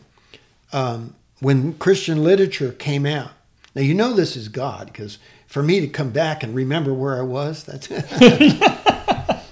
um, 0.73 1.15
when 1.39 1.73
Christian 1.75 2.23
literature 2.23 2.71
came 2.71 3.05
out, 3.05 3.31
now 3.75 3.81
you 3.81 3.93
know 3.93 4.13
this 4.13 4.35
is 4.35 4.49
God 4.49 4.87
because 4.87 5.17
for 5.47 5.63
me 5.63 5.79
to 5.79 5.87
come 5.87 6.09
back 6.11 6.43
and 6.43 6.53
remember 6.55 6.93
where 6.93 7.17
I 7.17 7.21
was, 7.23 7.63
that's 7.63 7.89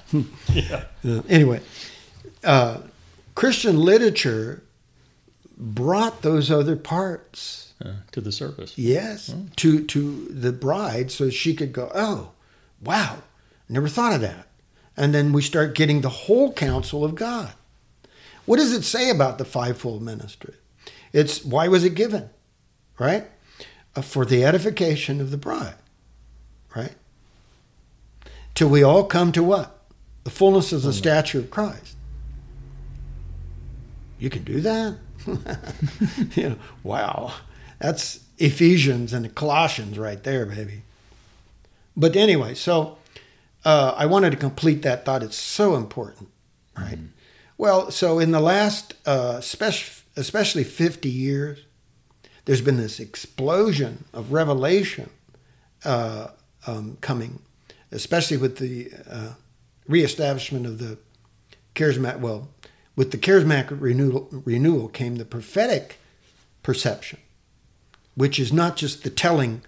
Yeah. 0.54 0.84
Anyway, 1.30 1.62
uh, 2.44 2.78
Christian 3.36 3.78
literature 3.80 4.64
brought 5.58 6.22
those 6.22 6.50
other 6.50 6.76
parts, 6.76 7.74
Uh, 7.84 7.94
to 8.12 8.22
the 8.22 8.32
surface. 8.32 8.78
yes, 8.78 9.34
to 9.58 9.84
to 9.86 10.28
the 10.30 10.52
bride, 10.52 11.12
so 11.12 11.30
she 11.30 11.54
could 11.54 11.74
go, 11.74 11.92
oh, 11.94 12.32
wow, 12.82 13.18
never 13.70 13.88
thought 13.90 14.14
of 14.14 14.22
that, 14.22 14.48
and 14.96 15.14
then 15.14 15.34
we 15.34 15.42
start 15.42 15.76
getting 15.76 16.02
the 16.02 16.10
whole 16.10 16.54
counsel 16.54 17.04
of 17.04 17.16
God. 17.16 17.52
What 18.46 18.58
does 18.58 18.72
it 18.72 18.84
say 18.84 19.10
about 19.10 19.38
the 19.38 19.46
fivefold 19.46 20.02
ministry? 20.02 20.54
It's 21.14 21.44
why 21.44 21.68
was 21.68 21.84
it 21.84 21.96
given, 21.96 22.30
right? 23.00 23.28
Uh, 23.96 24.02
for 24.02 24.26
the 24.26 24.44
edification 24.44 25.22
of 25.22 25.32
the 25.32 25.38
bride, 25.38 25.76
right? 26.76 26.96
Till 28.56 28.70
we 28.70 28.84
all 28.84 29.04
come 29.04 29.32
to 29.34 29.44
what? 29.44 29.80
The 30.24 30.30
fullness 30.30 30.74
of 30.74 30.82
the 30.82 30.94
stature 30.94 31.40
of 31.40 31.52
Christ. 31.52 31.96
You 34.20 34.30
can 34.30 34.44
do 34.44 34.62
that? 34.62 34.98
you 36.36 36.50
know, 36.50 36.56
wow. 36.84 37.34
That's 37.80 38.22
Ephesians 38.38 39.14
and 39.14 39.34
Colossians 39.36 39.98
right 40.00 40.22
there, 40.24 40.46
baby. 40.46 40.82
But 41.96 42.16
anyway, 42.16 42.54
so 42.54 42.98
uh, 43.66 43.94
I 43.98 44.06
wanted 44.06 44.32
to 44.32 44.38
complete 44.38 44.82
that 44.84 45.06
thought. 45.06 45.24
It's 45.24 45.38
so 45.38 45.76
important, 45.76 46.30
right? 46.78 47.00
Well, 47.58 47.92
so 47.92 48.20
in 48.20 48.32
the 48.32 48.40
last, 48.40 48.94
uh, 49.06 49.42
spec- 49.42 49.97
especially 50.18 50.64
50 50.64 51.10
years, 51.10 51.60
there's 52.46 52.62
been 52.62 52.78
this 52.78 53.00
explosion 53.00 54.06
of 54.14 54.32
revelation 54.32 55.10
uh, 55.86 56.30
um, 56.66 56.98
coming, 57.02 57.42
especially 57.92 58.38
with 58.38 58.58
the 58.58 58.92
uh, 59.10 59.34
reestablishment 59.88 60.66
of 60.66 60.80
the 60.80 60.98
charismatic. 61.76 62.20
Well, 62.20 62.50
with 62.96 63.12
the 63.12 63.18
charismatic 63.18 63.78
renewal, 63.80 64.28
renewal 64.32 64.88
came 64.90 65.18
the 65.18 65.26
prophetic 65.26 66.00
perception, 66.64 67.20
which 68.16 68.40
is 68.40 68.52
not 68.52 68.76
just 68.76 69.04
the 69.04 69.10
telling, 69.10 69.62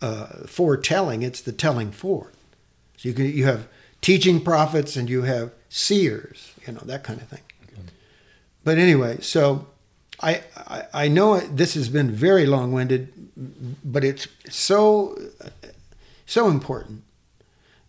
uh, 0.00 0.46
foretelling; 0.46 1.22
it's 1.22 1.40
the 1.40 1.52
telling 1.52 1.90
for. 1.90 2.32
So 2.96 3.08
you 3.08 3.14
can 3.14 3.26
you 3.26 3.46
have 3.46 3.66
teaching 4.00 4.42
prophets 4.42 4.96
and 4.96 5.08
you 5.08 5.22
have 5.22 5.52
seers, 5.68 6.52
you 6.66 6.72
know 6.74 6.82
that 6.84 7.02
kind 7.02 7.20
of 7.20 7.28
thing. 7.28 7.42
But 8.68 8.76
anyway, 8.76 9.16
so 9.22 9.66
I, 10.20 10.42
I 10.54 10.82
I 10.92 11.08
know 11.08 11.40
this 11.40 11.72
has 11.72 11.88
been 11.88 12.10
very 12.10 12.44
long 12.44 12.70
winded, 12.70 13.08
but 13.82 14.04
it's 14.04 14.28
so 14.50 15.18
so 16.26 16.50
important 16.50 17.02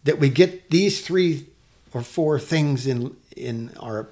that 0.05 0.19
we 0.19 0.29
get 0.29 0.69
these 0.69 1.01
three 1.05 1.47
or 1.93 2.01
four 2.01 2.39
things 2.39 2.87
in 2.87 3.13
in 3.35 3.71
our 3.77 4.07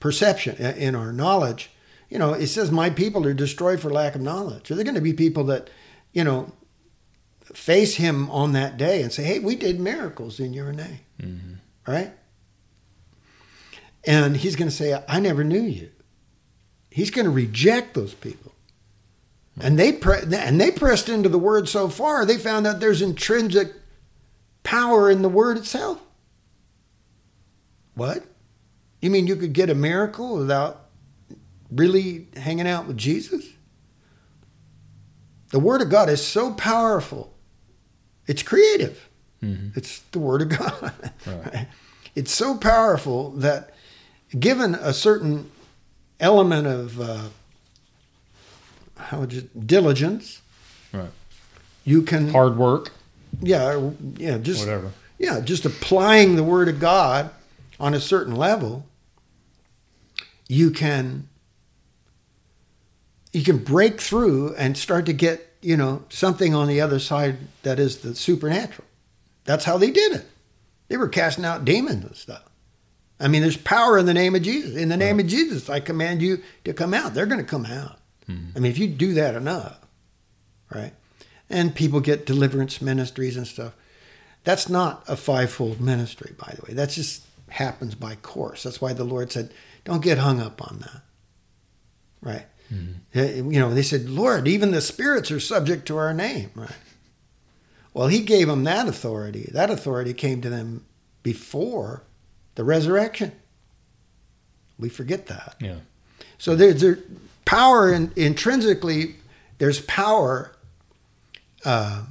perception, 0.00 0.56
uh, 0.58 0.74
in 0.76 0.96
our 0.96 1.12
knowledge. 1.12 1.70
You 2.10 2.18
know, 2.18 2.32
it 2.32 2.48
says, 2.48 2.72
"My 2.72 2.90
people 2.90 3.24
are 3.24 3.32
destroyed 3.32 3.78
for 3.78 3.88
lack 3.88 4.16
of 4.16 4.20
knowledge." 4.20 4.72
Are 4.72 4.74
there 4.74 4.82
going 4.82 4.96
to 4.96 5.00
be 5.00 5.12
people 5.12 5.44
that, 5.44 5.70
you 6.12 6.24
know, 6.24 6.50
face 7.54 7.94
him 7.94 8.28
on 8.32 8.54
that 8.54 8.76
day 8.76 9.02
and 9.02 9.12
say, 9.12 9.22
"Hey, 9.22 9.38
we 9.38 9.54
did 9.54 9.78
miracles 9.78 10.40
in 10.40 10.52
your 10.52 10.72
name," 10.72 11.02
mm-hmm. 11.22 11.92
right? 11.92 12.12
And 14.06 14.36
he's 14.36 14.56
going 14.56 14.70
to 14.70 14.74
say, 14.74 15.02
"I 15.08 15.20
never 15.20 15.42
knew 15.42 15.62
you." 15.62 15.90
He's 16.90 17.10
going 17.10 17.26
to 17.26 17.30
reject 17.30 17.92
those 17.92 18.14
people. 18.14 18.52
And 19.60 19.78
they 19.78 19.92
pre- 19.92 20.22
and 20.32 20.60
they 20.60 20.70
pressed 20.70 21.08
into 21.08 21.28
the 21.28 21.38
word 21.38 21.68
so 21.68 21.88
far, 21.88 22.24
they 22.24 22.38
found 22.38 22.66
out 22.66 22.80
there's 22.80 23.02
intrinsic 23.02 23.72
power 24.62 25.10
in 25.10 25.22
the 25.22 25.28
word 25.28 25.56
itself. 25.56 26.00
What? 27.94 28.24
You 29.00 29.10
mean 29.10 29.26
you 29.26 29.36
could 29.36 29.52
get 29.52 29.70
a 29.70 29.74
miracle 29.74 30.36
without 30.36 30.86
really 31.70 32.28
hanging 32.36 32.66
out 32.66 32.86
with 32.86 32.96
Jesus? 32.96 33.46
The 35.50 35.58
word 35.58 35.80
of 35.80 35.90
God 35.90 36.08
is 36.08 36.26
so 36.26 36.52
powerful. 36.52 37.34
It's 38.26 38.42
creative. 38.42 39.08
Mm-hmm. 39.42 39.78
It's 39.78 40.00
the 40.12 40.18
word 40.18 40.42
of 40.42 40.48
God. 40.48 40.92
Right. 41.26 41.68
It's 42.14 42.32
so 42.32 42.56
powerful 42.56 43.32
that 43.32 43.74
given 44.38 44.74
a 44.74 44.92
certain 44.92 45.50
element 46.20 46.66
of 46.66 47.00
uh, 47.00 47.28
how 48.96 49.20
would 49.20 49.32
you 49.32 49.48
diligence, 49.64 50.40
Right. 50.92 51.10
you 51.84 52.02
can 52.02 52.30
Hard 52.30 52.56
work. 52.56 52.92
yeah 53.42 53.90
yeah 54.16 54.38
just 54.38 54.60
Whatever. 54.60 54.92
yeah 55.18 55.40
just 55.40 55.64
applying 55.66 56.36
the 56.36 56.44
word 56.44 56.68
of 56.68 56.80
God 56.80 57.30
on 57.78 57.92
a 57.94 58.00
certain 58.00 58.34
level, 58.34 58.86
you 60.48 60.70
can 60.70 61.28
you 63.32 63.42
can 63.42 63.58
break 63.58 64.00
through 64.00 64.54
and 64.54 64.76
start 64.78 65.04
to 65.06 65.12
get 65.12 65.52
you 65.60 65.76
know 65.76 66.04
something 66.08 66.54
on 66.54 66.68
the 66.68 66.80
other 66.80 66.98
side 66.98 67.36
that 67.62 67.78
is 67.78 67.98
the 67.98 68.14
supernatural. 68.14 68.86
That's 69.44 69.64
how 69.64 69.76
they 69.78 69.90
did 69.90 70.12
it. 70.12 70.26
They 70.88 70.96
were 70.96 71.08
casting 71.08 71.44
out 71.44 71.64
demons 71.64 72.04
and 72.04 72.16
stuff. 72.16 72.42
I 73.18 73.28
mean, 73.28 73.42
there's 73.42 73.56
power 73.56 73.96
in 73.98 74.06
the 74.06 74.14
name 74.14 74.34
of 74.34 74.42
Jesus. 74.42 74.76
In 74.76 74.88
the 74.90 74.96
name 74.96 75.18
of 75.18 75.26
Jesus, 75.26 75.70
I 75.70 75.80
command 75.80 76.20
you 76.20 76.42
to 76.64 76.74
come 76.74 76.92
out. 76.92 77.14
They're 77.14 77.26
going 77.26 77.40
to 77.40 77.46
come 77.46 77.66
out. 77.66 77.98
I 78.28 78.58
mean, 78.58 78.70
if 78.70 78.78
you 78.78 78.88
do 78.88 79.14
that 79.14 79.34
enough, 79.34 79.78
right? 80.74 80.92
And 81.48 81.74
people 81.74 82.00
get 82.00 82.26
deliverance 82.26 82.82
ministries 82.82 83.36
and 83.36 83.46
stuff. 83.46 83.72
That's 84.44 84.68
not 84.68 85.04
a 85.08 85.16
fivefold 85.16 85.80
ministry, 85.80 86.34
by 86.36 86.54
the 86.56 86.62
way. 86.66 86.74
That 86.74 86.90
just 86.90 87.24
happens 87.48 87.94
by 87.94 88.16
course. 88.16 88.64
That's 88.64 88.80
why 88.80 88.92
the 88.92 89.04
Lord 89.04 89.30
said, 89.32 89.52
don't 89.84 90.02
get 90.02 90.18
hung 90.18 90.40
up 90.40 90.60
on 90.60 90.80
that. 90.80 91.02
Right? 92.20 92.46
Uh, 93.14 93.22
You 93.22 93.60
know, 93.60 93.72
they 93.72 93.82
said, 93.82 94.10
Lord, 94.10 94.48
even 94.48 94.72
the 94.72 94.80
spirits 94.80 95.30
are 95.30 95.40
subject 95.40 95.86
to 95.86 95.96
our 95.96 96.12
name. 96.12 96.50
Right? 96.54 96.70
Well, 97.94 98.08
He 98.08 98.20
gave 98.20 98.48
them 98.48 98.64
that 98.64 98.88
authority. 98.88 99.48
That 99.52 99.70
authority 99.70 100.12
came 100.14 100.40
to 100.42 100.50
them 100.50 100.84
before 101.22 102.02
the 102.56 102.64
resurrection. 102.64 103.32
We 104.78 104.88
forget 104.88 105.26
that. 105.26 105.54
Yeah. 105.60 105.76
So 106.38 106.56
there's 106.56 106.80
there, 106.80 106.98
power 107.44 107.92
in, 107.92 108.12
intrinsically. 108.16 109.16
There's 109.58 109.80
power 109.80 110.52
uh, 111.64 112.02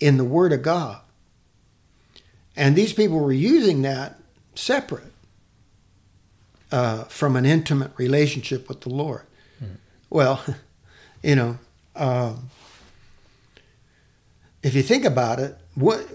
in 0.00 0.16
the 0.18 0.24
Word 0.24 0.52
of 0.52 0.62
God, 0.62 1.00
and 2.56 2.76
these 2.76 2.92
people 2.92 3.20
were 3.20 3.32
using 3.32 3.82
that 3.82 4.18
separate 4.54 5.12
uh, 6.70 7.04
from 7.04 7.36
an 7.36 7.46
intimate 7.46 7.92
relationship 7.96 8.68
with 8.68 8.82
the 8.82 8.90
Lord. 8.90 9.22
Well, 10.10 10.44
you 11.22 11.36
know, 11.36 11.58
um, 11.96 12.50
if 14.62 14.74
you 14.74 14.82
think 14.82 15.04
about 15.04 15.38
it, 15.38 15.56
what 15.74 16.06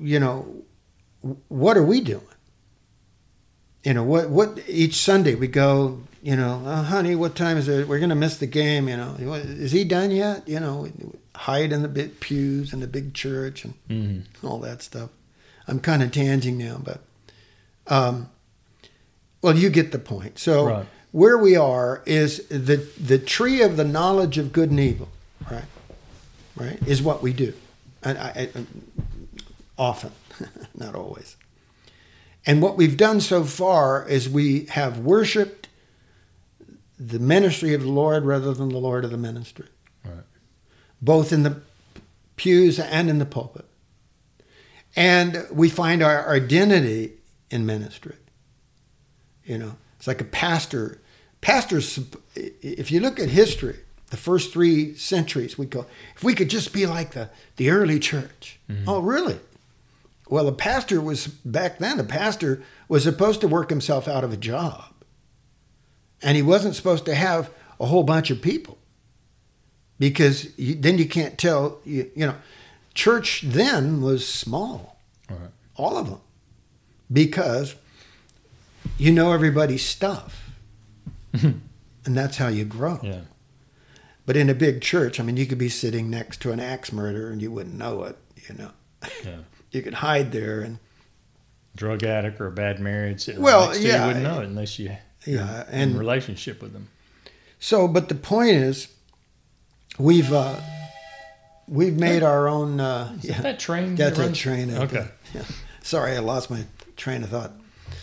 you 0.00 0.18
know, 0.18 0.64
what 1.48 1.76
are 1.76 1.84
we 1.84 2.00
doing? 2.00 2.26
You 3.84 3.92
know 3.94 4.04
what 4.04 4.30
what 4.30 4.58
each 4.68 4.96
sunday 4.96 5.34
we 5.34 5.46
go 5.48 6.00
you 6.22 6.36
know 6.36 6.62
oh, 6.64 6.82
honey 6.82 7.14
what 7.16 7.34
time 7.34 7.56
is 7.56 7.66
it? 7.68 7.88
We're 7.88 7.98
going 7.98 8.10
to 8.10 8.14
miss 8.14 8.36
the 8.38 8.46
game 8.46 8.88
you 8.88 8.96
know. 8.96 9.16
Is 9.18 9.72
he 9.72 9.82
done 9.84 10.10
yet? 10.12 10.46
You 10.48 10.60
know 10.60 10.88
hide 11.34 11.72
in 11.72 11.82
the 11.82 11.88
big 11.88 12.20
pews 12.20 12.72
in 12.72 12.80
the 12.80 12.86
big 12.86 13.12
church 13.14 13.64
and 13.64 13.74
Mm-hmm. 13.88 14.46
all 14.46 14.58
that 14.60 14.82
stuff. 14.82 15.10
I'm 15.66 15.80
kind 15.80 16.02
of 16.02 16.12
tanging 16.12 16.58
now 16.58 16.80
but 16.82 17.00
um 17.88 18.28
well 19.42 19.56
you 19.56 19.68
get 19.70 19.90
the 19.92 19.98
point. 19.98 20.38
So 20.38 20.66
Right. 20.66 20.86
where 21.10 21.36
we 21.38 21.56
are 21.56 22.02
is 22.06 22.46
the 22.48 22.76
the 23.00 23.18
tree 23.18 23.60
of 23.62 23.76
the 23.76 23.84
knowledge 23.84 24.38
of 24.38 24.52
good 24.52 24.70
and 24.70 24.78
evil 24.80 25.08
right? 25.50 25.64
Right? 26.54 26.78
Is 26.86 27.02
what 27.02 27.22
we 27.22 27.32
do. 27.32 27.52
And 28.04 28.16
I, 28.18 28.28
I 28.56 28.64
often 29.78 30.12
not 30.76 30.94
always 30.94 31.36
and 32.46 32.60
what 32.62 32.76
we've 32.76 32.96
done 32.96 33.20
so 33.20 33.44
far 33.44 34.06
is 34.08 34.28
we 34.28 34.66
have 34.70 34.98
worshiped 34.98 35.68
the 36.98 37.18
ministry 37.18 37.74
of 37.74 37.82
the 37.82 37.88
Lord 37.90 38.24
rather 38.24 38.52
than 38.54 38.68
the 38.68 38.78
Lord 38.78 39.04
of 39.04 39.10
the 39.10 39.16
ministry, 39.16 39.66
Right. 40.04 40.24
both 41.00 41.32
in 41.32 41.42
the 41.42 41.60
pews 42.36 42.78
and 42.78 43.08
in 43.10 43.18
the 43.18 43.26
pulpit. 43.26 43.66
And 44.94 45.46
we 45.50 45.68
find 45.68 46.02
our 46.02 46.30
identity 46.34 47.14
in 47.50 47.64
ministry. 47.66 48.16
You 49.44 49.58
know, 49.58 49.76
it's 49.98 50.06
like 50.06 50.20
a 50.20 50.24
pastor. 50.24 51.00
Pastors, 51.40 51.98
if 52.36 52.92
you 52.92 53.00
look 53.00 53.18
at 53.18 53.28
history, 53.30 53.76
the 54.10 54.16
first 54.16 54.52
three 54.52 54.94
centuries, 54.94 55.56
we 55.56 55.66
go, 55.66 55.86
if 56.14 56.22
we 56.22 56.34
could 56.34 56.50
just 56.50 56.72
be 56.72 56.86
like 56.86 57.12
the, 57.12 57.30
the 57.56 57.70
early 57.70 57.98
church. 57.98 58.60
Mm-hmm. 58.70 58.88
Oh, 58.88 59.00
really? 59.00 59.40
Well, 60.32 60.48
a 60.48 60.52
pastor 60.52 60.98
was, 60.98 61.26
back 61.26 61.78
then, 61.78 62.00
a 62.00 62.04
pastor 62.04 62.62
was 62.88 63.02
supposed 63.02 63.42
to 63.42 63.48
work 63.48 63.68
himself 63.68 64.08
out 64.08 64.24
of 64.24 64.32
a 64.32 64.36
job. 64.38 64.84
And 66.22 66.36
he 66.36 66.42
wasn't 66.42 66.74
supposed 66.74 67.04
to 67.04 67.14
have 67.14 67.50
a 67.78 67.84
whole 67.84 68.02
bunch 68.02 68.30
of 68.30 68.40
people 68.40 68.78
because 69.98 70.58
you, 70.58 70.74
then 70.74 70.96
you 70.96 71.06
can't 71.06 71.36
tell, 71.36 71.80
you, 71.84 72.10
you 72.16 72.24
know, 72.24 72.36
church 72.94 73.42
then 73.42 74.00
was 74.00 74.26
small, 74.26 74.98
Right. 75.28 75.50
all 75.76 75.98
of 75.98 76.08
them, 76.08 76.20
because 77.12 77.74
you 78.96 79.12
know 79.12 79.34
everybody's 79.34 79.84
stuff. 79.84 80.50
and 81.34 81.60
that's 82.06 82.38
how 82.38 82.48
you 82.48 82.64
grow. 82.64 83.00
Yeah. 83.02 83.20
But 84.24 84.38
in 84.38 84.48
a 84.48 84.54
big 84.54 84.80
church, 84.80 85.20
I 85.20 85.24
mean, 85.24 85.36
you 85.36 85.44
could 85.44 85.58
be 85.58 85.68
sitting 85.68 86.08
next 86.08 86.40
to 86.40 86.52
an 86.52 86.58
axe 86.60 86.90
murderer 86.90 87.30
and 87.32 87.42
you 87.42 87.50
wouldn't 87.50 87.76
know 87.76 88.04
it, 88.04 88.16
you 88.48 88.54
know. 88.54 88.70
Yeah. 89.22 89.36
You 89.72 89.82
could 89.82 89.94
hide 89.94 90.30
there 90.32 90.60
and 90.60 90.78
Drug 91.74 92.04
addict 92.04 92.38
or 92.40 92.46
a 92.46 92.52
bad 92.52 92.80
marriage. 92.80 93.28
Well, 93.28 93.76
yeah. 93.76 94.02
you 94.02 94.06
wouldn't 94.08 94.24
know 94.24 94.40
it 94.40 94.44
unless 94.44 94.78
you 94.78 94.94
yeah, 95.26 95.66
in 95.68 95.90
and 95.90 95.98
relationship 95.98 96.60
with 96.60 96.72
them. 96.74 96.88
so 97.58 97.88
but 97.88 98.08
the 98.10 98.14
point 98.14 98.50
is 98.50 98.88
we've 99.98 100.32
uh 100.32 100.56
we've 101.66 101.96
made 101.98 102.22
our 102.22 102.46
own 102.48 102.78
uh 102.80 103.14
Is 103.18 103.24
yeah, 103.24 103.34
that, 103.36 103.42
that 103.42 103.58
train? 103.58 103.94
that's 103.94 104.18
that 104.18 104.30
a 104.30 104.32
train. 104.34 104.74
Okay. 104.74 104.96
there. 104.96 105.12
Yeah. 105.34 105.44
Sorry, 105.82 106.12
I 106.14 106.18
lost 106.18 106.50
my 106.50 106.64
train 106.96 107.22
of 107.22 107.30
thought. 107.30 107.52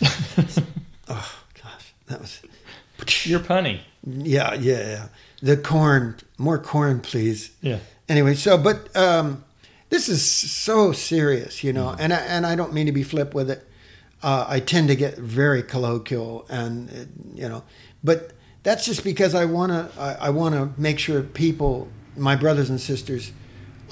oh 1.08 1.32
gosh, 1.62 1.94
that 2.08 2.20
was 2.20 2.40
You're 3.24 3.40
punny. 3.40 3.80
yeah, 4.04 4.54
yeah, 4.54 4.78
yeah. 4.78 5.08
The 5.42 5.56
corn, 5.56 6.16
more 6.38 6.58
corn, 6.58 7.00
please. 7.00 7.50
Yeah. 7.62 7.78
anyway 8.08 8.34
so 8.34 8.58
but 8.58 8.94
um, 8.96 9.44
this 9.90 10.08
is 10.08 10.24
so 10.28 10.92
serious 10.92 11.62
you 11.62 11.72
know 11.72 11.94
and 11.98 12.12
I, 12.12 12.18
and 12.18 12.46
I 12.46 12.54
don't 12.56 12.72
mean 12.72 12.86
to 12.86 12.92
be 12.92 13.02
flip 13.02 13.34
with 13.34 13.50
it. 13.50 13.66
Uh, 14.22 14.44
I 14.48 14.60
tend 14.60 14.88
to 14.88 14.96
get 14.96 15.16
very 15.16 15.62
colloquial 15.62 16.46
and 16.48 17.32
you 17.34 17.48
know 17.48 17.62
but 18.02 18.32
that's 18.62 18.84
just 18.84 19.04
because 19.04 19.34
I 19.34 19.44
want 19.44 19.72
to 19.72 19.90
I, 20.00 20.26
I 20.26 20.30
want 20.30 20.54
to 20.54 20.80
make 20.80 20.98
sure 20.98 21.22
people 21.22 21.88
my 22.16 22.36
brothers 22.36 22.70
and 22.70 22.80
sisters 22.80 23.32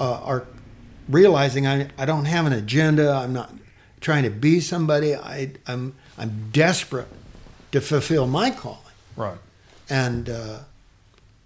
uh, 0.00 0.21
are 0.23 0.47
realizing 1.09 1.67
I, 1.67 1.88
I 1.97 2.05
don't 2.05 2.26
have 2.26 2.47
an 2.47 2.52
agenda. 2.52 3.11
I'm 3.12 3.33
not 3.33 3.52
trying 4.00 4.25
to 4.25 4.31
be 4.31 4.61
somebody. 4.61 5.14
I, 5.14 5.52
I'm 5.67 5.95
I'm 6.17 6.50
desperate 6.52 7.09
to 7.73 7.81
fulfill 7.81 8.26
my 8.26 8.50
calling. 8.50 8.78
Right. 9.17 9.38
and 9.90 10.31
uh, 10.31 10.59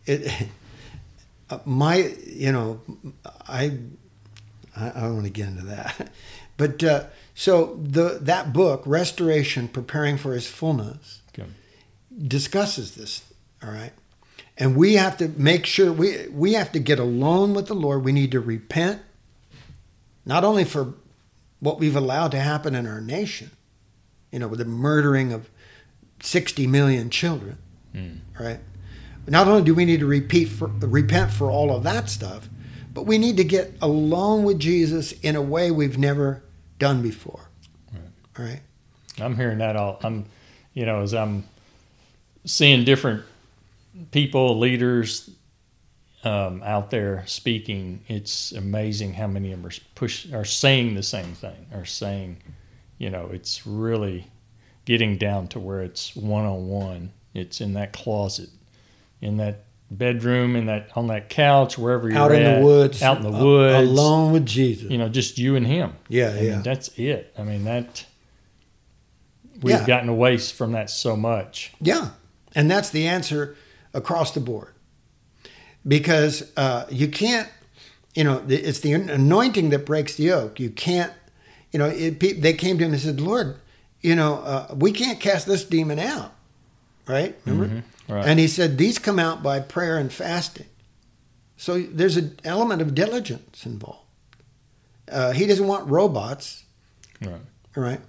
it 0.04 0.48
uh, 1.50 1.58
my 1.64 2.14
you 2.26 2.52
know 2.52 2.80
I 3.48 3.78
I 4.76 4.90
I 4.90 5.00
don't 5.02 5.14
want 5.14 5.26
to 5.26 5.30
get 5.32 5.48
into 5.48 5.64
that, 5.66 6.10
but 6.56 6.82
uh, 6.84 7.04
so 7.34 7.78
the 7.82 8.18
that 8.22 8.52
book 8.52 8.82
Restoration 8.86 9.68
Preparing 9.68 10.16
for 10.18 10.34
His 10.34 10.46
Fullness 10.46 11.20
Okay. 11.38 11.48
discusses 12.26 12.94
this. 12.94 13.22
All 13.62 13.70
right, 13.70 13.92
and 14.58 14.76
we 14.76 14.94
have 14.94 15.16
to 15.18 15.28
make 15.28 15.66
sure 15.66 15.92
we 15.92 16.28
we 16.28 16.54
have 16.54 16.72
to 16.72 16.78
get 16.78 16.98
alone 16.98 17.54
with 17.54 17.66
the 17.66 17.74
Lord. 17.74 18.04
We 18.04 18.12
need 18.12 18.32
to 18.32 18.40
repent, 18.40 19.00
not 20.24 20.44
only 20.44 20.64
for 20.64 20.94
what 21.60 21.78
we've 21.78 21.94
allowed 21.96 22.32
to 22.32 22.40
happen 22.40 22.74
in 22.74 22.86
our 22.86 23.00
nation, 23.00 23.50
you 24.32 24.38
know, 24.40 24.48
with 24.48 24.58
the 24.58 24.64
murdering 24.64 25.32
of 25.32 25.48
sixty 26.20 26.66
million 26.66 27.08
children, 27.10 27.58
Mm. 27.94 28.18
right? 28.40 28.58
Not 29.28 29.46
only 29.46 29.62
do 29.62 29.74
we 29.74 29.84
need 29.84 30.00
to 30.00 30.06
repeat 30.06 30.46
for, 30.46 30.66
repent 30.66 31.30
for 31.30 31.48
all 31.50 31.70
of 31.76 31.84
that 31.84 32.08
stuff, 32.10 32.48
but 32.92 33.06
we 33.06 33.18
need 33.18 33.36
to 33.38 33.44
get 33.44 33.74
along 33.80 34.44
with 34.44 34.58
Jesus 34.58 35.12
in 35.12 35.36
a 35.36 35.42
way 35.42 35.70
we've 35.70 35.98
never 35.98 36.42
done 36.78 37.02
before. 37.02 37.48
All 38.38 38.44
right. 38.44 38.60
I'm 39.20 39.36
hearing 39.36 39.58
that 39.58 39.76
all. 39.76 39.98
I'm, 40.02 40.26
you 40.74 40.86
know, 40.86 41.02
as 41.02 41.14
I'm 41.14 41.44
seeing 42.44 42.84
different 42.84 43.24
people, 44.10 44.58
leaders 44.58 45.30
um, 46.24 46.62
out 46.64 46.90
there 46.90 47.24
speaking, 47.26 48.04
it's 48.08 48.52
amazing 48.52 49.14
how 49.14 49.26
many 49.26 49.52
of 49.52 49.62
them 49.62 49.70
are 49.70 49.74
push 49.94 50.30
are 50.32 50.44
saying 50.44 50.94
the 50.94 51.02
same 51.02 51.34
thing. 51.34 51.66
Are 51.72 51.84
saying, 51.84 52.38
you 52.98 53.10
know, 53.10 53.28
it's 53.32 53.66
really 53.66 54.30
getting 54.84 55.18
down 55.18 55.48
to 55.48 55.60
where 55.60 55.82
it's 55.82 56.16
one 56.16 56.44
on 56.44 56.68
one. 56.68 57.12
It's 57.34 57.60
in 57.60 57.74
that 57.74 57.92
closet, 57.92 58.50
in 59.20 59.36
that 59.38 59.64
bedroom, 59.98 60.56
in 60.56 60.66
that 60.66 60.90
on 60.96 61.06
that 61.08 61.28
couch, 61.28 61.76
wherever 61.78 62.08
you're 62.08 62.18
out 62.18 62.32
in 62.32 62.42
at, 62.42 62.58
the 62.58 62.64
woods, 62.64 63.02
out 63.02 63.18
in 63.18 63.22
the 63.22 63.30
woods, 63.30 63.88
alone 63.88 64.32
with 64.32 64.46
Jesus. 64.46 64.90
you 64.90 64.98
know, 64.98 65.08
just 65.08 65.38
you 65.38 65.56
and 65.56 65.66
him. 65.66 65.94
Yeah, 66.08 66.30
I 66.30 66.34
mean, 66.34 66.44
yeah. 66.44 66.62
that's 66.62 66.88
it. 66.98 67.32
I 67.38 67.42
mean, 67.42 67.64
that 67.64 68.06
we've 69.60 69.72
Yeah. 69.74 69.86
gotten 69.86 70.08
away 70.08 70.38
from 70.38 70.72
that 70.72 70.90
so 70.90 71.16
much. 71.16 71.72
Yeah, 71.80 72.10
and 72.54 72.70
that's 72.70 72.90
the 72.90 73.06
answer 73.06 73.56
across 73.94 74.32
the 74.32 74.40
board. 74.40 74.68
Because 75.86 76.52
uh, 76.56 76.86
you 76.90 77.08
can't, 77.08 77.48
you 78.14 78.22
know, 78.24 78.42
it's 78.48 78.80
the 78.80 78.92
anointing 78.92 79.70
that 79.70 79.84
breaks 79.84 80.14
the 80.14 80.24
yoke. 80.24 80.60
You 80.60 80.70
can't, 80.70 81.12
you 81.72 81.78
know, 81.78 81.86
it, 81.86 82.20
they 82.40 82.52
came 82.52 82.78
to 82.78 82.84
him 82.84 82.92
and 82.92 83.02
said, 83.02 83.20
Lord, 83.20 83.56
you 84.00 84.14
know, 84.14 84.34
uh, 84.44 84.74
we 84.76 84.92
can't 84.92 85.18
cast 85.18 85.46
this 85.46 85.64
demon 85.64 85.98
out, 85.98 86.32
right? 87.08 87.36
Remember? 87.44 87.82
Right. 88.12 88.26
And 88.26 88.38
he 88.38 88.46
said, 88.48 88.76
these 88.78 88.98
come 88.98 89.18
out 89.18 89.42
by 89.42 89.60
prayer 89.60 89.96
and 89.96 90.12
fasting. 90.12 90.66
So 91.56 91.80
there's 91.80 92.16
an 92.16 92.38
element 92.44 92.82
of 92.82 92.94
diligence 92.94 93.64
involved. 93.64 94.00
Uh, 95.10 95.32
he 95.32 95.46
doesn't 95.46 95.66
want 95.66 95.88
robots, 95.88 96.64
Right. 97.24 97.40
right? 97.76 98.00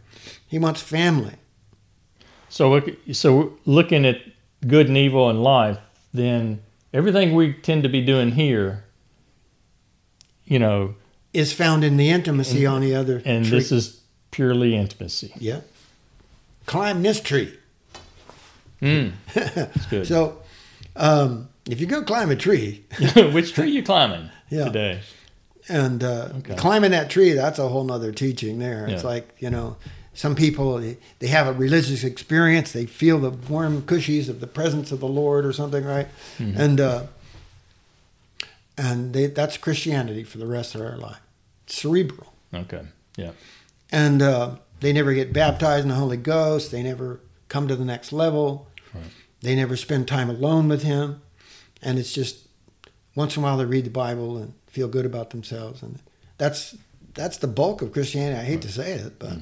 He 0.48 0.60
wants 0.60 0.82
family. 0.82 1.34
So, 2.50 2.70
look- 2.72 2.90
so 3.14 3.58
looking 3.66 4.06
at 4.06 4.18
good 4.68 4.88
and 4.88 4.98
evil 4.98 5.30
in 5.30 5.42
life, 5.42 5.78
then 6.14 6.62
everything 6.94 7.34
we 7.36 7.54
tend 7.54 7.84
to 7.84 7.90
be 7.90 8.02
doing 8.02 8.32
here, 8.32 8.84
you 10.46 10.60
know, 10.60 10.96
is 11.34 11.54
found 11.54 11.84
in 11.84 11.98
the 11.98 12.10
intimacy 12.10 12.66
on 12.66 12.82
the 12.82 12.94
other 12.94 13.22
and 13.26 13.46
tree. 13.46 13.58
this 13.60 13.72
is 13.72 14.02
purely 14.32 14.76
intimacy. 14.76 15.32
yeah 15.40 15.62
climb 16.66 17.02
this 17.04 17.20
tree 17.20 17.54
Mm, 18.84 19.12
that's 19.34 19.86
good. 19.88 20.06
so 20.08 20.38
um, 20.96 21.48
if 21.70 21.80
you 21.82 21.88
go 21.88 22.04
climb 22.04 22.30
a 22.32 22.36
tree 22.36 22.84
Which 23.34 23.54
tree 23.54 23.72
you 23.72 23.82
climbing 23.84 24.30
Yeah. 24.50 24.66
today? 24.66 25.00
and 25.70 26.04
uh, 26.04 26.30
Okay. 26.40 26.56
climbing 26.56 26.92
that 26.92 27.10
tree 27.10 27.32
that's 27.32 27.58
a 27.60 27.68
whole 27.70 27.86
nother 27.86 28.12
teaching 28.12 28.60
there 28.60 28.86
it's 28.88 29.04
like 29.06 29.34
you 29.40 29.50
know 29.50 29.78
some 30.14 30.36
people 30.36 30.78
they, 31.20 31.28
have 31.28 31.48
a 31.48 31.54
religious 31.54 32.04
experience 32.04 32.74
they 32.74 32.86
feel 32.86 33.18
the 33.20 33.30
warm 33.32 33.82
cushies 33.84 34.28
of 34.30 34.42
the 34.42 34.48
presence 34.48 34.92
of 34.92 35.00
the 35.00 35.08
lord 35.08 35.46
or 35.46 35.54
something 35.54 35.86
right 35.86 36.08
Mm-hmm. 36.38 36.60
and 36.62 36.80
uh, 36.82 37.04
and 38.78 39.14
they, 39.14 39.28
that's 39.28 39.58
christianity 39.58 40.24
for 40.24 40.38
the 40.38 40.46
rest 40.48 40.76
of 40.76 40.82
their 40.82 40.98
life 40.98 41.20
cerebral 41.68 42.34
Okay. 42.54 42.82
Yeah. 43.18 43.32
and 43.92 44.22
uh, 44.22 44.56
they 44.80 44.92
never 44.94 45.14
get 45.14 45.34
baptized 45.34 45.84
in 45.86 45.90
the 45.90 45.96
Holy 45.96 46.18
Ghost. 46.18 46.70
They 46.72 46.84
never 46.84 47.20
come 47.48 47.68
to 47.70 47.76
the 47.76 47.86
next 47.86 48.12
level. 48.14 48.68
Right. 48.94 49.04
They 49.42 49.56
never 49.56 49.76
spend 49.76 50.08
time 50.08 50.30
alone 50.30 50.68
with 50.70 50.84
Him, 50.84 51.22
and 51.82 52.00
it's 52.00 52.14
just 52.14 52.48
once 53.16 53.36
in 53.36 53.44
a 53.44 53.46
while 53.46 53.58
they 53.58 53.66
read 53.66 53.86
the 53.86 53.90
Bible 53.90 54.38
and 54.38 54.54
feel 54.68 54.88
good 54.88 55.06
about 55.06 55.30
themselves, 55.32 55.82
and 55.84 56.00
that's 56.38 56.76
that's 57.14 57.38
the 57.38 57.48
bulk 57.48 57.82
of 57.82 57.92
Christianity. 57.92 58.40
I 58.40 58.44
hate 58.44 58.62
to 58.64 58.72
say 58.72 58.94
it, 58.94 59.20
but 59.20 59.38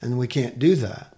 and 0.00 0.18
we 0.18 0.26
can't 0.26 0.58
do 0.58 0.74
that. 0.76 1.14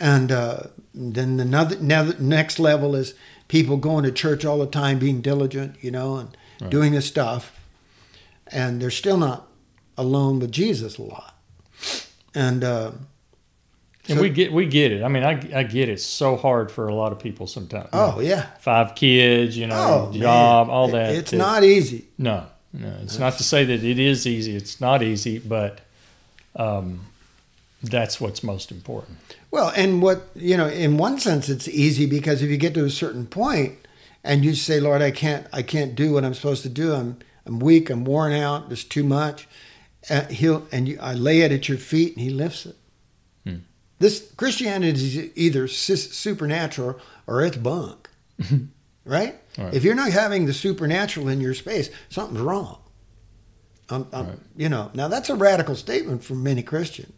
And 0.00 0.32
uh, 0.32 0.60
then 0.94 1.38
another 1.40 1.74
the 1.76 2.22
next 2.22 2.58
level 2.58 2.94
is 2.94 3.14
people 3.48 3.76
going 3.76 4.04
to 4.04 4.12
church 4.12 4.44
all 4.44 4.58
the 4.58 4.66
time, 4.66 4.98
being 4.98 5.20
diligent, 5.20 5.76
you 5.82 5.90
know, 5.90 6.16
and 6.16 6.36
Right. 6.60 6.70
doing 6.70 6.92
this 6.92 7.06
stuff, 7.06 7.58
and 8.46 8.80
they're 8.80 8.90
still 8.90 9.16
not 9.16 9.48
alone 9.98 10.38
with 10.38 10.52
Jesus 10.52 10.96
a 10.96 11.02
lot. 11.02 11.36
And 12.34 12.62
uh, 12.62 12.92
And 14.08 14.16
So- 14.16 14.22
we 14.22 14.30
get 14.30 14.52
we 14.52 14.66
get 14.66 14.90
it. 14.92 15.02
I 15.04 15.08
mean, 15.08 15.22
I, 15.22 15.32
I 15.54 15.62
get 15.62 15.88
it. 15.88 15.92
It's 15.92 16.04
so 16.04 16.36
hard 16.36 16.72
for 16.72 16.88
a 16.88 16.94
lot 16.94 17.12
of 17.12 17.18
people 17.20 17.46
sometimes. 17.46 17.88
oh 17.92 18.18
yeah, 18.20 18.46
Five 18.58 18.94
kids, 18.96 19.56
you 19.56 19.66
know, 19.68 20.10
oh 20.10 20.18
job, 20.18 20.66
man. 20.66 20.74
all 20.74 20.88
It- 20.88 20.92
that. 20.92 21.14
It's 21.14 21.30
that- 21.30 21.36
not 21.36 21.62
easy. 21.64 22.06
No, 22.18 22.46
no. 22.72 22.92
It's 23.02 23.18
not 23.18 23.36
to 23.38 23.44
say 23.44 23.64
that 23.64 23.84
it 23.84 23.98
is 24.00 24.26
easy. 24.26 24.56
It's 24.56 24.80
not 24.80 25.02
easy, 25.04 25.38
but 25.38 25.80
um, 26.56 27.06
that's 27.82 28.20
what's 28.20 28.42
most 28.42 28.70
important. 28.72 29.18
Well, 29.50 29.72
and 29.76 30.02
what 30.02 30.28
you 30.34 30.56
know, 30.56 30.66
in 30.68 30.96
one 30.96 31.18
sense, 31.20 31.48
it's 31.48 31.68
easy 31.68 32.06
because 32.06 32.42
if 32.42 32.50
you 32.50 32.56
get 32.56 32.74
to 32.74 32.84
a 32.84 32.90
certain 32.90 33.26
point 33.26 33.74
and 34.24 34.44
you 34.44 34.54
say, 34.54 34.80
"Lord, 34.80 35.00
I 35.02 35.10
can't, 35.12 35.46
I 35.52 35.62
can't 35.62 35.94
do 35.94 36.12
what 36.12 36.24
I'm 36.24 36.34
supposed 36.34 36.62
to 36.64 36.68
do. 36.68 36.92
I'm, 36.94 37.18
I'm 37.46 37.60
weak. 37.60 37.88
I'm 37.90 38.04
worn 38.04 38.32
out. 38.32 38.68
There's 38.68 38.84
too 38.84 39.04
much." 39.04 39.46
Uh, 40.10 40.24
he'll 40.26 40.66
and 40.72 40.88
you, 40.88 40.98
I 41.00 41.14
lay 41.14 41.42
it 41.42 41.52
at 41.52 41.68
your 41.68 41.78
feet, 41.78 42.16
and 42.16 42.22
He 42.24 42.30
lifts 42.30 42.66
it. 42.66 42.74
This 44.02 44.32
Christianity 44.36 44.90
is 44.92 45.30
either 45.36 45.68
supernatural 45.68 46.98
or 47.28 47.44
it's 47.44 47.56
bunk. 47.56 48.08
right? 49.04 49.36
Right. 49.56 49.74
If 49.74 49.84
you're 49.84 49.94
not 49.94 50.10
having 50.10 50.46
the 50.46 50.52
supernatural 50.52 51.28
in 51.28 51.40
your 51.40 51.54
space, 51.54 51.88
something's 52.08 52.40
wrong. 52.40 52.80
Um, 53.90 54.08
um, 54.12 54.26
Right. 54.26 54.38
You 54.56 54.68
know, 54.68 54.90
now 54.92 55.06
that's 55.06 55.30
a 55.30 55.36
radical 55.36 55.76
statement 55.76 56.24
from 56.24 56.42
many 56.42 56.64
Christians. 56.64 57.12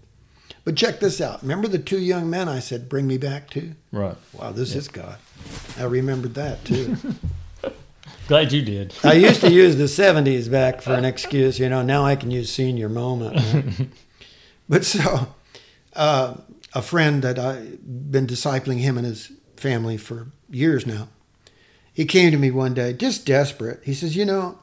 But 0.65 0.77
check 0.77 1.01
this 1.01 1.23
out. 1.23 1.41
Remember 1.41 1.69
the 1.69 1.79
two 1.79 1.99
young 1.99 2.29
men 2.29 2.51
I 2.51 2.59
said, 2.59 2.91
bring 2.91 3.07
me 3.07 3.17
back 3.17 3.49
to? 3.51 3.75
Right. 3.91 4.17
Wow, 4.35 4.53
this 4.53 4.75
is 4.75 4.89
God. 4.89 5.17
I 5.79 5.85
remembered 5.85 6.35
that 6.35 6.67
too. 6.67 6.97
Glad 8.29 8.53
you 8.53 8.61
did. 8.61 8.95
I 9.03 9.15
used 9.15 9.41
to 9.41 9.51
use 9.51 9.77
the 9.77 9.85
70s 9.85 10.51
back 10.51 10.83
for 10.83 10.93
an 10.93 11.07
excuse, 11.07 11.59
you 11.59 11.71
know, 11.71 11.83
now 11.83 12.05
I 12.05 12.15
can 12.15 12.31
use 12.31 12.53
senior 12.53 12.91
moment. 12.91 13.37
right? 13.37 13.89
but 14.69 14.85
so, 14.85 15.35
uh, 15.95 16.35
a 16.75 16.83
friend 16.83 17.23
that 17.23 17.39
I've 17.39 18.11
been 18.11 18.27
discipling 18.27 18.81
him 18.81 18.99
and 18.99 19.07
his 19.07 19.33
family 19.57 19.97
for 19.97 20.29
years 20.51 20.87
now, 20.87 21.09
he 21.93 22.05
came 22.05 22.33
to 22.33 22.37
me 22.37 22.51
one 22.51 22.75
day, 22.75 22.93
just 22.93 23.25
desperate. 23.25 23.81
He 23.85 23.95
says, 23.95 24.17
You 24.17 24.25
know, 24.25 24.59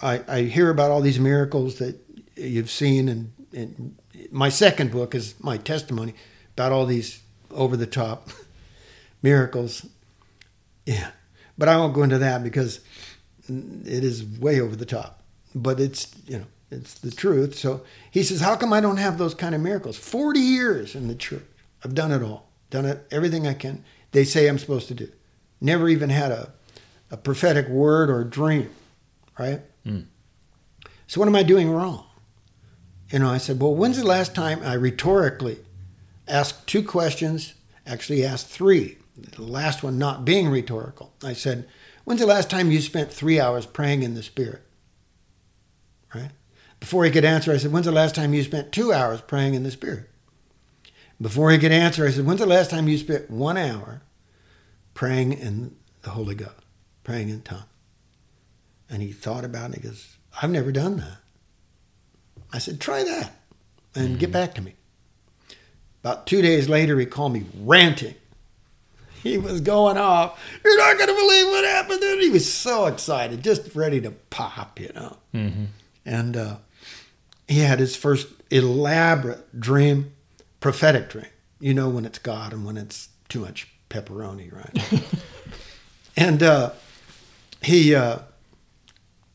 I, 0.00 0.22
I 0.26 0.42
hear 0.42 0.70
about 0.70 0.90
all 0.90 1.02
these 1.02 1.20
miracles 1.20 1.76
that 1.76 1.98
you've 2.34 2.70
seen, 2.70 3.08
and, 3.08 3.32
and 3.52 3.96
my 4.30 4.48
second 4.48 4.90
book 4.90 5.14
is 5.14 5.34
my 5.38 5.58
testimony 5.58 6.14
about 6.54 6.72
all 6.72 6.86
these 6.86 7.22
over 7.50 7.76
the 7.76 7.86
top 7.86 8.30
miracles. 9.22 9.86
Yeah, 10.86 11.10
but 11.58 11.68
I 11.68 11.76
won't 11.76 11.94
go 11.94 12.02
into 12.02 12.18
that 12.18 12.42
because 12.42 12.80
it 13.48 14.02
is 14.02 14.24
way 14.24 14.60
over 14.60 14.74
the 14.74 14.86
top. 14.86 15.22
But 15.54 15.80
it's 15.80 16.14
you 16.26 16.38
know 16.38 16.46
it's 16.70 16.94
the 16.94 17.10
truth. 17.10 17.56
So 17.56 17.82
he 18.10 18.22
says, 18.22 18.40
"How 18.40 18.56
come 18.56 18.72
I 18.72 18.80
don't 18.80 18.96
have 18.96 19.18
those 19.18 19.34
kind 19.34 19.54
of 19.54 19.60
miracles? 19.60 19.96
Forty 19.96 20.40
years 20.40 20.94
in 20.94 21.08
the 21.08 21.14
church, 21.14 21.44
I've 21.84 21.94
done 21.94 22.12
it 22.12 22.22
all, 22.22 22.48
done 22.70 22.84
it 22.84 23.06
everything 23.10 23.46
I 23.46 23.54
can. 23.54 23.84
They 24.12 24.24
say 24.24 24.48
I'm 24.48 24.58
supposed 24.58 24.88
to 24.88 24.94
do. 24.94 25.10
Never 25.60 25.88
even 25.88 26.10
had 26.10 26.32
a 26.32 26.52
a 27.10 27.16
prophetic 27.16 27.68
word 27.68 28.10
or 28.10 28.24
dream, 28.24 28.70
right? 29.38 29.62
Mm. 29.84 30.06
So 31.06 31.20
what 31.20 31.28
am 31.28 31.36
I 31.36 31.42
doing 31.42 31.70
wrong? 31.70 32.04
You 33.10 33.20
know, 33.20 33.30
I 33.30 33.38
said, 33.38 33.60
well, 33.60 33.74
when's 33.74 33.98
the 33.98 34.04
last 34.04 34.34
time 34.34 34.60
I 34.64 34.74
rhetorically 34.74 35.58
asked 36.26 36.66
two 36.66 36.82
questions? 36.82 37.54
Actually, 37.86 38.24
asked 38.24 38.48
three. 38.48 38.98
The 39.16 39.42
last 39.42 39.84
one 39.84 39.96
not 39.98 40.24
being 40.24 40.48
rhetorical. 40.48 41.14
I 41.22 41.32
said, 41.32 41.68
when's 42.04 42.20
the 42.20 42.26
last 42.26 42.50
time 42.50 42.72
you 42.72 42.80
spent 42.80 43.12
three 43.12 43.38
hours 43.38 43.64
praying 43.64 44.02
in 44.02 44.14
the 44.14 44.22
Spirit? 44.24 44.62
Right? 46.12 46.30
Before 46.80 47.04
he 47.04 47.10
could 47.10 47.24
answer, 47.24 47.52
I 47.52 47.56
said, 47.56 47.72
when's 47.72 47.86
the 47.86 47.92
last 47.92 48.14
time 48.14 48.34
you 48.34 48.42
spent 48.42 48.72
two 48.72 48.92
hours 48.92 49.20
praying 49.20 49.54
in 49.54 49.62
the 49.62 49.70
Spirit? 49.70 50.08
Before 51.20 51.50
he 51.50 51.58
could 51.58 51.72
answer, 51.72 52.06
I 52.06 52.10
said, 52.10 52.26
when's 52.26 52.40
the 52.40 52.46
last 52.46 52.70
time 52.70 52.88
you 52.88 52.98
spent 52.98 53.30
one 53.30 53.56
hour 53.56 54.02
praying 54.94 55.32
in 55.32 55.74
the 56.02 56.10
Holy 56.10 56.34
Ghost, 56.34 56.52
praying 57.02 57.30
in 57.30 57.40
tongues? 57.42 57.64
And 58.88 59.02
he 59.02 59.12
thought 59.12 59.44
about 59.44 59.70
it. 59.70 59.76
He 59.76 59.88
goes, 59.88 60.16
I've 60.40 60.50
never 60.50 60.70
done 60.70 60.98
that. 60.98 61.18
I 62.52 62.58
said, 62.58 62.80
try 62.80 63.02
that 63.02 63.32
and 63.94 64.18
get 64.18 64.30
back 64.30 64.54
to 64.54 64.62
me. 64.62 64.74
About 66.04 66.26
two 66.26 66.42
days 66.42 66.68
later, 66.68 66.98
he 67.00 67.06
called 67.06 67.32
me 67.32 67.46
ranting. 67.60 68.14
He 69.22 69.38
was 69.38 69.60
going 69.60 69.96
off. 69.96 70.38
You're 70.62 70.78
not 70.78 70.98
going 70.98 71.08
to 71.08 71.20
believe 71.20 71.46
what 71.46 71.64
happened. 71.64 72.02
And 72.02 72.22
he 72.22 72.30
was 72.30 72.52
so 72.52 72.86
excited, 72.86 73.42
just 73.42 73.74
ready 73.74 74.00
to 74.02 74.12
pop, 74.12 74.78
you 74.78 74.92
know. 74.94 75.16
Mm-hmm. 75.34 75.64
And 76.04 76.36
uh, 76.36 76.56
he 77.48 77.60
had 77.60 77.78
his 77.78 77.96
first 77.96 78.28
elaborate 78.50 79.60
dream, 79.60 80.12
prophetic 80.60 81.10
dream. 81.10 81.26
You 81.60 81.74
know 81.74 81.88
when 81.88 82.04
it's 82.04 82.18
God 82.18 82.52
and 82.52 82.64
when 82.64 82.76
it's 82.76 83.08
too 83.28 83.40
much 83.40 83.68
pepperoni, 83.88 84.52
right? 84.52 85.04
and 86.16 86.42
uh, 86.42 86.72
he 87.62 87.94
uh, 87.94 88.18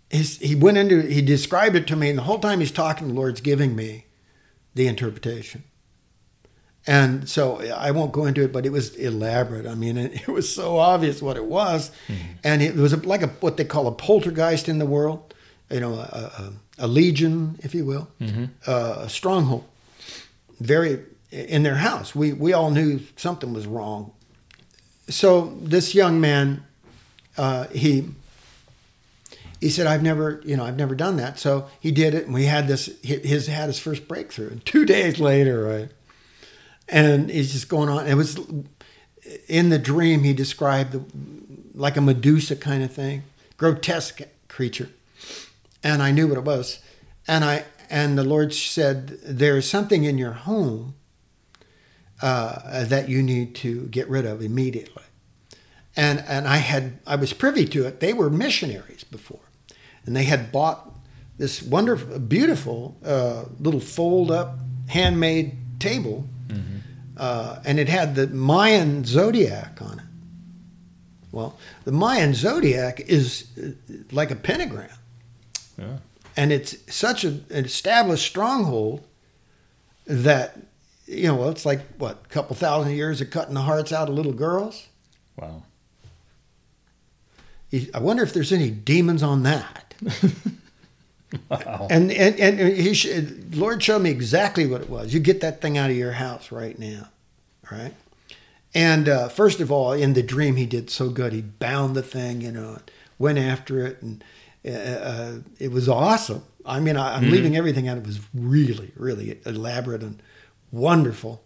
his, 0.10 0.38
he 0.38 0.56
went 0.56 0.78
into 0.78 1.02
he 1.02 1.22
described 1.22 1.76
it 1.76 1.88
to 1.88 1.96
me, 1.96 2.10
and 2.10 2.18
the 2.18 2.24
whole 2.24 2.40
time 2.40 2.60
he's 2.60 2.72
talking, 2.72 3.08
the 3.08 3.14
Lord's 3.14 3.42
giving 3.42 3.76
me 3.76 4.06
the 4.76 4.88
interpretation. 4.88 5.64
And 6.88 7.30
so 7.30 7.62
I 7.76 7.92
won't 7.92 8.12
go 8.12 8.26
into 8.26 8.44
it, 8.44 8.52
but 8.52 8.66
it 8.66 8.72
was 8.72 8.96
elaborate. 8.96 9.68
I 9.68 9.76
mean, 9.76 9.98
it, 9.98 10.14
it 10.28 10.28
was 10.28 10.54
so 10.54 10.78
obvious 10.78 11.22
what 11.22 11.38
it 11.38 11.46
was, 11.46 11.92
and 12.44 12.62
it 12.62 12.76
was 12.76 13.06
like 13.06 13.22
a 13.22 13.28
what 13.40 13.58
they 13.58 13.66
call 13.66 13.88
a 13.88 13.92
poltergeist 13.92 14.68
in 14.68 14.80
the 14.80 14.86
world, 14.86 15.34
you 15.70 15.80
know, 15.80 15.94
a, 15.94 15.98
a, 15.98 16.54
a 16.82 16.88
legion, 16.88 17.58
if 17.64 17.74
you 17.74 17.86
will, 17.86 18.08
uh, 18.68 19.04
a 19.06 19.10
stronghold. 19.10 19.64
Very 20.60 21.00
in 21.32 21.64
their 21.64 21.76
house, 21.76 22.14
we 22.14 22.34
we 22.34 22.52
all 22.52 22.72
knew 22.72 23.00
something 23.16 23.54
was 23.54 23.66
wrong. 23.66 24.12
So 25.08 25.58
this 25.62 25.96
young 25.96 26.20
man, 26.20 26.64
uh, 27.38 27.68
he 27.68 28.10
he 29.62 29.70
said, 29.70 29.88
"I've 29.88 30.04
never, 30.04 30.42
you 30.44 30.58
know, 30.58 30.66
I've 30.66 30.78
never 30.78 30.96
done 30.96 31.18
that." 31.18 31.40
So 31.40 31.68
he 31.80 31.92
did 31.92 32.14
it, 32.14 32.26
and 32.26 32.34
we 32.34 32.46
had 32.46 32.68
this. 32.68 32.90
His 33.04 33.48
had 33.48 33.68
his 33.68 33.80
first 33.80 34.08
breakthrough. 34.08 34.50
And 34.50 34.66
two 34.66 34.86
days 34.96 35.20
later, 35.20 35.64
right, 35.64 35.90
and 36.90 37.30
he's 37.30 37.54
just 37.54 37.70
going 37.70 37.88
on. 37.88 38.08
It 38.08 38.16
was 38.16 38.40
in 39.48 39.70
the 39.70 39.80
dream. 39.80 40.24
He 40.24 40.34
described 40.34 40.92
the, 40.92 41.04
like 41.74 41.96
a 41.96 42.02
Medusa 42.02 42.56
kind 42.56 42.84
of 42.84 42.92
thing, 42.92 43.24
grotesque 43.58 44.22
creature, 44.48 44.90
and 45.84 46.02
I 46.02 46.12
knew 46.12 46.28
what 46.28 46.38
it 46.38 46.44
was. 46.44 46.80
And 47.28 47.44
I 47.44 47.66
and 47.90 48.18
the 48.18 48.24
Lord 48.24 48.54
said, 48.54 49.20
"There 49.24 49.58
is 49.58 49.70
something 49.70 50.04
in 50.04 50.18
your 50.18 50.34
home 50.34 50.96
uh, 52.22 52.86
that 52.86 53.10
you 53.10 53.22
need 53.24 53.56
to 53.56 53.88
get 53.88 54.10
rid 54.10 54.26
of 54.26 54.42
immediately." 54.42 55.04
and 55.96 56.24
and 56.28 56.48
I 56.48 56.58
had 56.58 57.00
I 57.06 57.16
was 57.16 57.34
privy 57.34 57.66
to 57.66 57.86
it. 57.86 58.00
They 58.00 58.14
were 58.14 58.30
missionaries 58.30 59.04
before, 59.04 59.50
and 60.06 60.16
they 60.16 60.24
had 60.24 60.52
bought 60.52 60.90
this 61.38 61.62
wonderful, 61.62 62.20
beautiful 62.20 62.98
uh, 63.04 63.46
little 63.60 63.80
fold-up 63.80 64.60
handmade 64.88 65.58
table, 65.80 66.28
uh, 67.18 67.60
and 67.66 67.80
it 67.80 67.90
had 67.90 68.16
the 68.16 68.28
Mayan 68.28 69.04
zodiac 69.06 69.82
on 69.82 70.00
it. 70.00 70.06
Well, 71.32 71.58
the 71.86 71.92
Mayan 71.92 72.34
zodiac 72.34 73.00
is 73.02 73.48
uh, 73.58 73.94
like 74.12 74.32
a 74.32 74.36
pentagram, 74.36 74.90
Yeah. 75.82 75.98
and 76.38 76.52
it's 76.54 76.76
such 76.94 77.24
a, 77.26 77.30
an 77.50 77.66
established 77.66 78.26
stronghold 78.26 79.04
that 80.06 80.58
you 81.08 81.24
know 81.28 81.36
well, 81.36 81.50
it's 81.50 81.66
like 81.66 81.82
what 81.98 82.22
a 82.26 82.28
couple 82.30 82.56
thousand 82.56 82.94
years 82.94 83.20
of 83.22 83.30
cutting 83.32 83.54
the 83.56 83.62
hearts 83.62 83.92
out 83.92 84.08
of 84.10 84.16
little 84.16 84.34
girls. 84.34 84.88
Wow. 85.38 85.64
I 87.94 88.00
wonder 88.00 88.22
if 88.24 88.34
there's 88.34 88.52
any 88.52 88.70
demons 88.70 89.24
on 89.24 89.44
that. 89.44 89.94
Wow. 91.50 91.88
And 91.90 92.12
and 92.12 92.38
and 92.42 92.60
he 92.76 92.94
sh- 92.94 93.08
Lord 93.54 93.82
showed 93.82 94.02
me 94.02 94.10
exactly 94.10 94.68
what 94.68 94.82
it 94.82 94.90
was. 94.90 95.14
You 95.14 95.22
get 95.22 95.40
that 95.40 95.62
thing 95.62 95.78
out 95.78 95.90
of 95.90 95.96
your 95.96 96.12
house 96.12 96.52
right 96.52 96.78
now, 96.78 97.08
right? 97.72 97.94
And 98.76 99.08
uh, 99.08 99.30
first 99.30 99.62
of 99.62 99.72
all, 99.72 99.94
in 99.94 100.12
the 100.12 100.24
dream, 100.24 100.58
he 100.58 100.66
did 100.66 100.90
so 100.90 101.10
good. 101.10 101.32
He 101.32 101.40
bound 101.40 101.96
the 101.96 102.02
thing, 102.04 102.42
you 102.42 102.52
know, 102.52 102.80
went 103.18 103.38
after 103.38 103.86
it, 103.86 104.02
and 104.02 104.22
uh, 104.66 105.40
it 105.60 105.72
was 105.72 105.90
awesome. 105.90 106.44
I 106.66 106.80
mean, 106.80 106.98
I, 106.98 107.16
I'm 107.16 107.30
leaving 107.30 107.56
everything 107.58 107.88
out. 107.88 107.98
It 107.98 108.06
was 108.06 108.20
really, 108.34 108.92
really 108.96 109.40
elaborate 109.46 110.04
and 110.04 110.22
wonderful. 110.72 111.44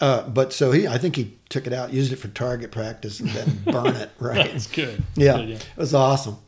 Uh, 0.00 0.28
but 0.28 0.52
so 0.52 0.72
he, 0.72 0.86
I 0.86 0.98
think 0.98 1.16
he 1.16 1.36
took 1.48 1.66
it 1.66 1.72
out, 1.72 1.92
used 1.92 2.12
it 2.12 2.16
for 2.16 2.28
target 2.28 2.70
practice, 2.70 3.18
and 3.18 3.30
then 3.30 3.62
burn 3.72 3.96
it. 3.96 4.10
Right? 4.18 4.52
That's 4.52 4.66
good. 4.66 5.02
Yeah, 5.14 5.38
Good, 5.38 5.50
it 5.50 5.66
was 5.76 5.94
awesome. 5.94 6.38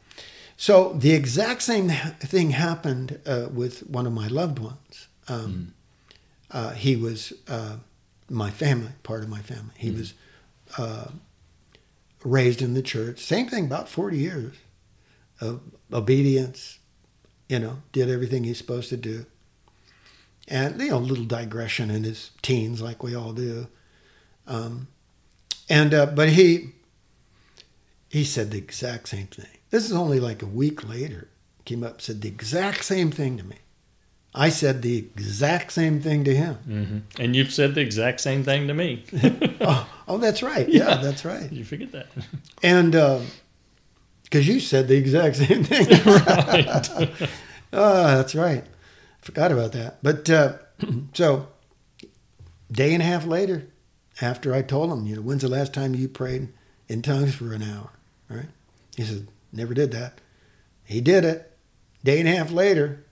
So 0.56 0.92
the 0.92 1.12
exact 1.12 1.62
same 1.62 1.88
thing 1.88 2.50
happened 2.50 3.20
uh, 3.26 3.48
with 3.52 3.88
one 3.88 4.06
of 4.06 4.12
my 4.12 4.28
loved 4.28 4.58
ones. 4.58 5.08
Um, 5.28 5.74
uh, 6.50 6.70
he 6.70 6.96
was 6.96 7.32
uh, 7.48 7.76
my 8.28 8.50
family, 8.50 8.92
part 9.02 9.22
of 9.22 9.28
my 9.28 9.40
family. 9.40 9.72
He 9.76 9.90
was 9.90 10.14
uh, 10.76 11.08
raised 12.24 12.60
in 12.60 12.74
the 12.74 12.82
church. 12.82 13.20
Same 13.20 13.48
thing, 13.48 13.66
about 13.66 13.88
forty 13.88 14.18
years 14.18 14.56
obedience. 15.92 16.78
You 17.48 17.58
know, 17.58 17.78
did 17.92 18.10
everything 18.10 18.44
he's 18.44 18.58
supposed 18.58 18.90
to 18.90 18.96
do. 18.96 19.24
And 20.48 20.80
you 20.80 20.90
know, 20.90 20.96
a 20.96 20.98
little 20.98 21.24
digression 21.24 21.90
in 21.90 22.04
his 22.04 22.30
teens, 22.42 22.80
like 22.82 23.02
we 23.02 23.14
all 23.14 23.32
do. 23.32 23.68
Um, 24.46 24.88
and 25.68 25.92
uh, 25.94 26.06
but 26.06 26.30
he 26.30 26.70
he 28.10 28.24
said 28.24 28.50
the 28.50 28.58
exact 28.58 29.08
same 29.08 29.26
thing. 29.26 29.46
This 29.70 29.84
is 29.84 29.92
only 29.92 30.20
like 30.20 30.42
a 30.42 30.46
week 30.46 30.88
later. 30.88 31.28
Came 31.64 31.84
up 31.84 32.00
said 32.00 32.22
the 32.22 32.28
exact 32.28 32.84
same 32.84 33.10
thing 33.10 33.36
to 33.36 33.44
me. 33.44 33.56
I 34.34 34.48
said 34.50 34.82
the 34.82 34.96
exact 34.98 35.72
same 35.72 36.00
thing 36.00 36.24
to 36.24 36.34
him. 36.34 36.54
hmm 37.16 37.22
And 37.22 37.34
you've 37.34 37.52
said 37.52 37.74
the 37.74 37.80
exact 37.80 38.20
same 38.20 38.44
thing 38.44 38.68
to 38.68 38.74
me. 38.74 39.04
oh, 39.60 39.88
oh, 40.06 40.18
that's 40.18 40.42
right. 40.42 40.68
Yeah, 40.68 40.88
Yeah. 40.88 40.96
that's 40.98 41.24
right. 41.24 41.50
you 41.52 41.64
forget 41.64 41.92
that. 41.92 42.08
And 42.62 42.94
because 44.28 44.46
you 44.46 44.60
said 44.60 44.88
the 44.88 44.96
exact 44.96 45.36
same 45.48 45.64
thing. 45.64 45.86
right. 45.88 47.30
oh, 47.72 48.16
that's 48.16 48.34
right. 48.34 48.64
Forgot 49.20 49.52
about 49.52 49.72
that. 49.72 49.98
But 50.02 50.28
uh, 50.28 50.54
so, 51.14 51.48
day 52.70 52.92
and 52.92 53.02
a 53.02 53.06
half 53.06 53.24
later, 53.24 53.68
after 54.20 54.54
I 54.54 54.62
told 54.62 54.92
him, 54.92 55.06
you 55.06 55.16
know, 55.16 55.22
when's 55.22 55.42
the 55.42 55.48
last 55.48 55.72
time 55.72 55.94
you 55.94 56.08
prayed 56.08 56.48
in 56.88 57.02
tongues 57.02 57.34
for 57.34 57.52
an 57.52 57.62
hour? 57.62 57.90
Right? 58.28 58.48
He 58.96 59.04
said, 59.04 59.28
never 59.52 59.74
did 59.74 59.92
that. 59.92 60.20
He 60.84 61.00
did 61.00 61.24
it. 61.24 61.56
Day 62.04 62.20
and 62.20 62.28
a 62.28 62.32
half 62.36 62.50
later, 62.50 63.04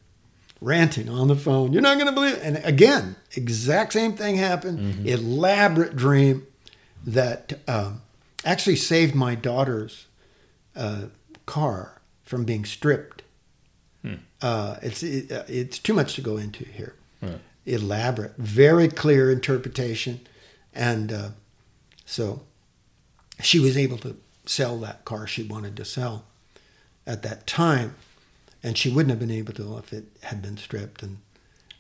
ranting 0.61 1.09
on 1.09 1.29
the 1.29 1.37
phone. 1.37 1.73
You're 1.73 1.83
not 1.83 1.97
going 1.97 2.07
to 2.07 2.13
believe 2.13 2.35
it. 2.35 2.43
And 2.43 2.59
again, 2.65 3.17
exact 3.35 3.93
same 3.93 4.15
thing 4.15 4.37
happened. 4.37 4.79
Mm-hmm. 4.79 5.07
Elaborate 5.07 5.97
dream 5.97 6.47
that 7.05 7.55
um, 7.69 8.03
actually 8.45 8.77
saved 8.77 9.15
my 9.15 9.35
daughter's 9.35 10.07
uh, 10.77 11.07
car 11.47 12.01
from 12.23 12.45
being 12.45 12.65
stripped. 12.65 13.23
Hmm. 14.03 14.15
Uh, 14.43 14.77
it's 14.83 15.03
it, 15.03 15.33
uh, 15.33 15.45
it's 15.49 15.79
too 15.79 15.95
much 15.95 16.15
to 16.15 16.21
go 16.21 16.37
into 16.37 16.65
here. 16.65 16.95
Right. 17.23 17.41
Elaborate, 17.65 18.37
very 18.37 18.87
clear 18.89 19.31
interpretation, 19.31 20.21
and 20.73 21.13
uh, 21.13 21.29
so 22.05 22.43
she 23.43 23.59
was 23.59 23.77
able 23.77 23.99
to 23.99 24.17
sell 24.45 24.79
that 24.79 25.05
car 25.05 25.27
she 25.27 25.43
wanted 25.43 25.77
to 25.77 25.85
sell 25.85 26.25
at 27.07 27.23
that 27.23 27.47
time, 27.47 27.95
and 28.63 28.79
she 28.79 28.89
wouldn't 28.89 29.11
have 29.11 29.19
been 29.19 29.31
able 29.37 29.53
to 29.55 29.77
if 29.79 29.93
it 29.93 30.05
had 30.23 30.41
been 30.43 30.57
stripped. 30.57 31.03
And 31.03 31.19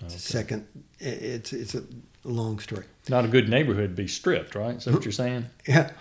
second, 0.09 0.67
i- 1.01 1.05
it's 1.05 1.53
it's 1.53 1.75
a 1.77 1.85
long 2.25 2.59
story. 2.59 2.87
Not 3.09 3.25
a 3.25 3.29
good 3.29 3.49
neighborhood 3.49 3.91
to 3.91 3.95
be 4.03 4.09
stripped, 4.09 4.57
right? 4.57 4.77
Is 4.77 4.85
that 4.87 4.95
what 4.95 5.05
you're 5.05 5.13
saying? 5.13 5.47
Yeah, 5.69 5.93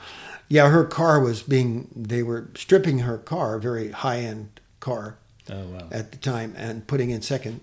yeah. 0.50 0.70
Her 0.70 0.84
car 0.86 1.20
was 1.20 1.44
being 1.44 1.90
they 1.96 2.24
were 2.24 2.50
stripping 2.56 3.00
her 3.00 3.18
car, 3.18 3.56
a 3.56 3.60
very 3.62 3.92
high 3.92 4.20
end 4.20 4.60
car 4.80 5.18
Oh 5.52 5.64
wow. 5.68 5.88
at 5.92 6.12
the 6.12 6.18
time, 6.18 6.54
and 6.58 6.86
putting 6.88 7.10
in 7.12 7.22
second 7.22 7.62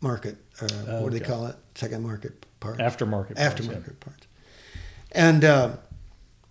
market. 0.00 0.36
Uh, 0.60 1.00
What 1.00 1.12
do 1.12 1.18
they 1.18 1.24
call 1.24 1.46
it? 1.46 1.56
Second 1.74 2.02
market 2.04 2.46
parts. 2.60 2.80
Aftermarket. 2.80 3.36
parts, 3.36 3.40
yeah. 3.40 3.50
aftermarket 3.50 4.00
parts. 4.00 4.26
And 5.12 5.44
uh, 5.44 5.76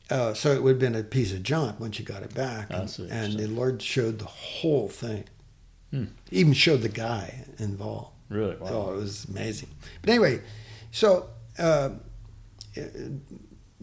uh, 0.09 0.33
so 0.33 0.51
it 0.51 0.61
would 0.61 0.71
have 0.71 0.79
been 0.79 0.95
a 0.95 1.03
piece 1.03 1.31
of 1.33 1.43
junk 1.43 1.79
once 1.79 1.99
you 1.99 2.05
got 2.05 2.23
it 2.23 2.33
back. 2.33 2.67
And, 2.69 2.89
and 3.09 3.39
the. 3.39 3.47
Lord 3.47 3.81
showed 3.81 4.19
the 4.19 4.25
whole 4.25 4.89
thing. 4.89 5.23
Hmm. 5.91 6.05
Even 6.31 6.53
showed 6.53 6.81
the 6.81 6.89
guy 6.89 7.45
involved. 7.59 8.11
Really? 8.29 8.55
Wow. 8.57 8.69
Oh, 8.71 8.93
it 8.93 8.97
was 8.97 9.25
amazing. 9.25 9.69
But 10.01 10.09
anyway, 10.09 10.41
so 10.91 11.29
uh, 11.59 11.89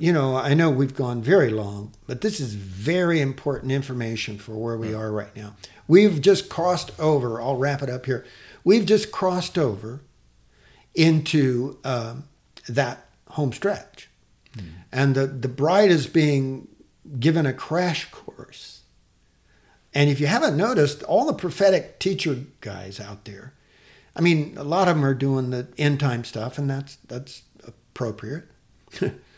you 0.01 0.15
know, 0.15 0.35
I 0.35 0.55
know 0.55 0.71
we've 0.71 0.95
gone 0.95 1.21
very 1.21 1.51
long, 1.51 1.93
but 2.07 2.23
this 2.23 2.41
is 2.41 2.55
very 2.55 3.21
important 3.21 3.71
information 3.71 4.39
for 4.39 4.57
where 4.57 4.79
we 4.79 4.95
are 4.95 5.13
right 5.13 5.37
now. 5.37 5.57
We've 5.87 6.23
just 6.23 6.49
crossed 6.49 6.99
over. 6.99 7.39
I'll 7.39 7.59
wrap 7.59 7.83
it 7.83 7.91
up 7.91 8.07
here. 8.07 8.25
We've 8.65 8.87
just 8.87 9.13
crossed 9.13 9.59
over 9.59 10.01
into 10.95 11.79
um, 11.85 12.25
that 12.67 13.09
home 13.29 13.53
stretch, 13.53 14.09
and 14.91 15.15
the 15.15 15.27
the 15.27 15.49
bride 15.49 15.91
is 15.91 16.07
being 16.07 16.69
given 17.19 17.45
a 17.45 17.53
crash 17.53 18.11
course. 18.11 18.81
And 19.93 20.09
if 20.09 20.19
you 20.19 20.29
haven't 20.29 20.57
noticed, 20.57 21.03
all 21.03 21.27
the 21.27 21.35
prophetic 21.35 21.99
teacher 21.99 22.45
guys 22.63 23.01
out 23.01 23.27
there, 23.27 23.53
I 24.17 24.23
mean, 24.23 24.57
a 24.57 24.65
lot 24.65 24.89
of 24.89 24.97
them 24.97 25.05
are 25.05 25.15
doing 25.15 25.51
the 25.51 25.69
end 25.77 26.01
time 26.01 26.25
stuff, 26.25 26.57
and 26.57 26.71
that's 26.71 26.97
that's 27.07 27.43
appropriate, 27.67 28.45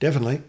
definitely. 0.00 0.42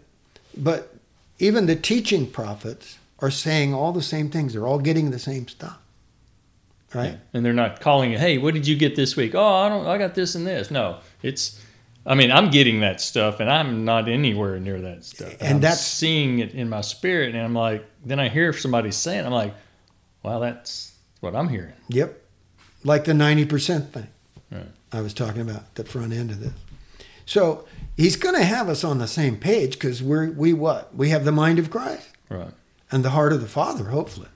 But 0.56 0.94
even 1.38 1.66
the 1.66 1.76
teaching 1.76 2.28
prophets 2.28 2.98
are 3.20 3.30
saying 3.30 3.72
all 3.72 3.92
the 3.92 4.02
same 4.02 4.28
things. 4.30 4.52
They're 4.52 4.66
all 4.66 4.80
getting 4.80 5.10
the 5.12 5.18
same 5.18 5.46
stuff, 5.48 5.78
right? 6.92 7.12
Yeah. 7.12 7.16
And 7.32 7.44
they're 7.44 7.52
not 7.52 7.80
calling 7.80 8.10
it, 8.12 8.18
hey, 8.20 8.36
what 8.38 8.52
did 8.54 8.66
you 8.66 8.76
get 8.76 8.96
this 8.96 9.16
week? 9.16 9.34
Oh, 9.34 9.54
I 9.54 9.68
don't 9.68 9.86
I 9.86 9.96
got 9.98 10.14
this 10.16 10.34
and 10.34 10.46
this. 10.46 10.70
No. 10.70 10.98
It's 11.22 11.60
I 12.04 12.16
mean, 12.16 12.32
I'm 12.32 12.50
getting 12.50 12.80
that 12.80 13.00
stuff 13.00 13.38
and 13.38 13.48
I'm 13.48 13.84
not 13.84 14.08
anywhere 14.08 14.58
near 14.58 14.80
that 14.80 15.04
stuff. 15.04 15.34
And 15.40 15.54
I'm 15.56 15.60
that's- 15.60 15.86
seeing 15.86 16.40
it 16.40 16.52
in 16.52 16.68
my 16.68 16.80
spirit 16.80 17.34
and 17.34 17.44
I'm 17.44 17.54
like 17.54 17.84
then 18.04 18.18
I 18.18 18.28
hear 18.28 18.52
somebody 18.52 18.90
saying 18.90 19.24
I'm 19.24 19.32
like, 19.32 19.54
Wow, 20.24 20.38
that's 20.40 20.92
what 21.20 21.34
I'm 21.36 21.48
hearing. 21.48 21.72
Yep, 21.88 22.20
like 22.84 23.04
the 23.04 23.14
ninety 23.14 23.44
percent 23.44 23.92
thing 23.92 24.08
Right. 24.50 24.66
I 24.92 25.00
was 25.00 25.14
talking 25.14 25.40
about, 25.40 25.74
the 25.76 25.84
front 25.84 26.12
end 26.12 26.30
of 26.30 26.40
this. 26.40 26.52
So 27.26 27.64
he's 27.96 28.16
going 28.16 28.34
to 28.34 28.44
have 28.44 28.68
us 28.68 28.84
on 28.84 28.98
the 28.98 29.06
same 29.06 29.36
page 29.36 29.72
because 29.74 30.02
we're 30.02 30.30
we 30.30 30.52
what 30.52 30.94
we 30.94 31.10
have 31.10 31.24
the 31.24 31.32
mind 31.32 31.58
of 31.58 31.70
Christ. 31.70 32.08
Right. 32.28 32.52
and 32.90 33.04
the 33.04 33.10
heart 33.10 33.32
of 33.32 33.40
the 33.40 33.48
Father, 33.48 33.84
hopefully. 33.84 34.28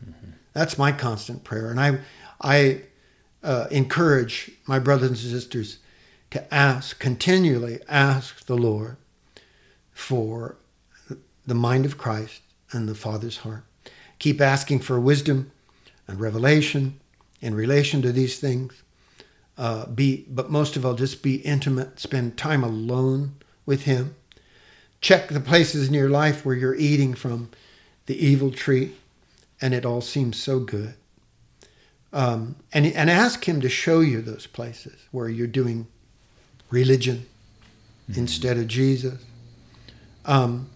That's 0.52 0.78
my 0.78 0.90
constant 0.90 1.44
prayer. 1.44 1.70
And 1.70 1.78
I, 1.78 1.98
I 2.40 2.82
uh, 3.42 3.66
encourage 3.70 4.50
my 4.66 4.78
brothers 4.78 5.08
and 5.08 5.18
sisters 5.18 5.78
to 6.30 6.52
ask, 6.52 6.98
continually 6.98 7.78
ask 7.88 8.46
the 8.46 8.56
Lord 8.56 8.96
for 9.92 10.56
the 11.46 11.54
mind 11.54 11.84
of 11.84 11.98
Christ 11.98 12.40
and 12.72 12.88
the 12.88 12.94
Father's 12.94 13.38
heart. 13.38 13.64
Keep 14.18 14.40
asking 14.40 14.80
for 14.80 14.98
wisdom 14.98 15.52
and 16.08 16.18
revelation 16.18 16.98
in 17.42 17.54
relation 17.54 18.00
to 18.02 18.10
these 18.10 18.38
things. 18.38 18.82
Uh, 19.58 19.86
be, 19.86 20.26
but 20.28 20.50
most 20.50 20.76
of 20.76 20.84
all, 20.84 20.94
just 20.94 21.22
be 21.22 21.36
intimate. 21.36 21.98
Spend 21.98 22.36
time 22.36 22.62
alone 22.62 23.36
with 23.64 23.82
Him. 23.82 24.14
Check 25.00 25.28
the 25.28 25.40
places 25.40 25.88
in 25.88 25.94
your 25.94 26.10
life 26.10 26.44
where 26.44 26.54
you're 26.54 26.74
eating 26.74 27.14
from 27.14 27.50
the 28.06 28.16
evil 28.24 28.50
tree, 28.50 28.92
and 29.60 29.72
it 29.72 29.86
all 29.86 30.00
seems 30.00 30.36
so 30.36 30.60
good. 30.60 30.94
Um, 32.12 32.56
and 32.72 32.86
and 32.86 33.10
ask 33.10 33.48
Him 33.48 33.60
to 33.62 33.68
show 33.68 34.00
you 34.00 34.20
those 34.20 34.46
places 34.46 35.06
where 35.10 35.28
you're 35.28 35.46
doing 35.46 35.86
religion 36.70 37.26
instead 38.14 38.58
of 38.58 38.68
Jesus. 38.68 39.22
Um, 40.24 40.68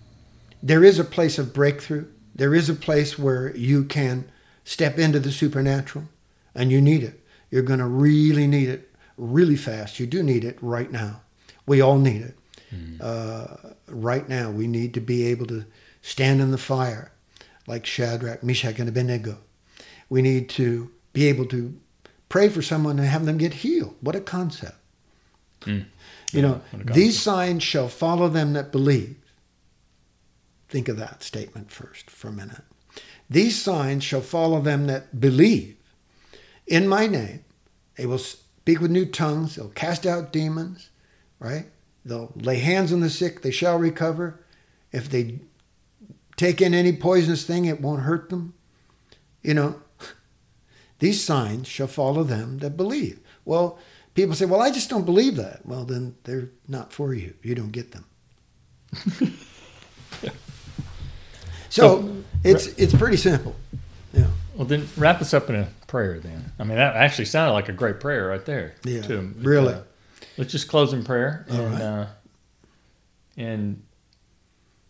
there 0.62 0.84
is 0.84 0.98
a 0.98 1.04
place 1.04 1.38
of 1.38 1.52
breakthrough. 1.52 2.06
There 2.34 2.54
is 2.54 2.68
a 2.68 2.74
place 2.74 3.18
where 3.18 3.54
you 3.56 3.84
can 3.84 4.30
step 4.64 4.98
into 4.98 5.18
the 5.18 5.32
supernatural, 5.32 6.06
and 6.54 6.70
you 6.70 6.80
need 6.80 7.02
it. 7.02 7.19
You're 7.50 7.62
going 7.62 7.80
to 7.80 7.86
really 7.86 8.46
need 8.46 8.68
it 8.68 8.90
really 9.16 9.56
fast. 9.56 10.00
You 10.00 10.06
do 10.06 10.22
need 10.22 10.44
it 10.44 10.58
right 10.60 10.90
now. 10.90 11.22
We 11.66 11.80
all 11.80 11.98
need 11.98 12.22
it. 12.22 12.36
Uh, 13.00 13.56
right 13.88 14.28
now, 14.28 14.50
we 14.50 14.66
need 14.66 14.94
to 14.94 15.00
be 15.00 15.26
able 15.26 15.46
to 15.46 15.64
stand 16.02 16.40
in 16.40 16.50
the 16.50 16.58
fire 16.58 17.12
like 17.66 17.84
Shadrach, 17.84 18.42
Meshach, 18.42 18.78
and 18.78 18.88
Abednego. 18.88 19.38
We 20.08 20.22
need 20.22 20.48
to 20.50 20.90
be 21.12 21.26
able 21.26 21.46
to 21.46 21.78
pray 22.28 22.48
for 22.48 22.62
someone 22.62 22.98
and 22.98 23.08
have 23.08 23.26
them 23.26 23.38
get 23.38 23.54
healed. 23.54 23.96
What 24.00 24.16
a 24.16 24.20
concept. 24.20 24.76
Mm. 25.62 25.86
You 26.32 26.42
know, 26.42 26.62
what 26.70 26.90
a 26.90 26.92
these 26.92 27.20
signs 27.20 27.62
shall 27.62 27.88
follow 27.88 28.28
them 28.28 28.52
that 28.52 28.70
believe. 28.70 29.16
Think 30.68 30.88
of 30.88 30.96
that 30.98 31.22
statement 31.24 31.70
first 31.70 32.08
for 32.08 32.28
a 32.28 32.32
minute. 32.32 32.62
These 33.28 33.60
signs 33.60 34.04
shall 34.04 34.20
follow 34.20 34.60
them 34.60 34.86
that 34.86 35.20
believe. 35.20 35.76
In 36.70 36.86
my 36.86 37.06
name, 37.08 37.44
they 37.96 38.06
will 38.06 38.16
speak 38.16 38.80
with 38.80 38.92
new 38.92 39.04
tongues, 39.04 39.56
they'll 39.56 39.70
cast 39.70 40.06
out 40.06 40.32
demons, 40.32 40.90
right? 41.40 41.66
They'll 42.04 42.32
lay 42.36 42.60
hands 42.60 42.92
on 42.92 43.00
the 43.00 43.10
sick, 43.10 43.42
they 43.42 43.50
shall 43.50 43.76
recover. 43.76 44.40
If 44.92 45.10
they 45.10 45.40
take 46.36 46.62
in 46.62 46.72
any 46.72 46.92
poisonous 46.92 47.44
thing, 47.44 47.64
it 47.64 47.80
won't 47.80 48.02
hurt 48.02 48.30
them. 48.30 48.54
You 49.42 49.54
know, 49.54 49.82
these 51.00 51.22
signs 51.22 51.66
shall 51.66 51.88
follow 51.88 52.22
them 52.22 52.58
that 52.58 52.76
believe. 52.76 53.18
Well, 53.44 53.76
people 54.14 54.36
say, 54.36 54.44
well, 54.44 54.62
I 54.62 54.70
just 54.70 54.88
don't 54.88 55.04
believe 55.04 55.34
that. 55.36 55.66
Well, 55.66 55.84
then 55.84 56.14
they're 56.22 56.50
not 56.68 56.92
for 56.92 57.12
you. 57.14 57.34
You 57.42 57.56
don't 57.56 57.72
get 57.72 57.90
them. 57.90 58.04
so 61.68 62.16
it's 62.44 62.68
it's 62.68 62.94
pretty 62.94 63.16
simple. 63.16 63.56
Yeah. 64.12 64.28
Well, 64.54 64.66
then 64.66 64.88
wrap 64.96 65.20
us 65.20 65.34
up 65.34 65.48
in 65.48 65.56
a 65.56 65.68
prayer. 65.90 66.20
Then 66.20 66.52
I 66.58 66.64
mean, 66.64 66.76
that 66.78 66.94
actually 66.96 67.24
sounded 67.26 67.52
like 67.52 67.68
a 67.68 67.72
great 67.72 67.98
prayer 68.00 68.28
right 68.28 68.44
there. 68.46 68.74
Yeah, 68.84 69.02
too. 69.02 69.34
really. 69.38 69.74
Uh, 69.74 69.82
let's 70.38 70.52
just 70.52 70.68
close 70.68 70.92
in 70.92 71.04
prayer, 71.04 71.44
All 71.50 71.56
and 71.58 71.72
right. 71.72 71.82
uh, 71.82 72.06
and 73.36 73.82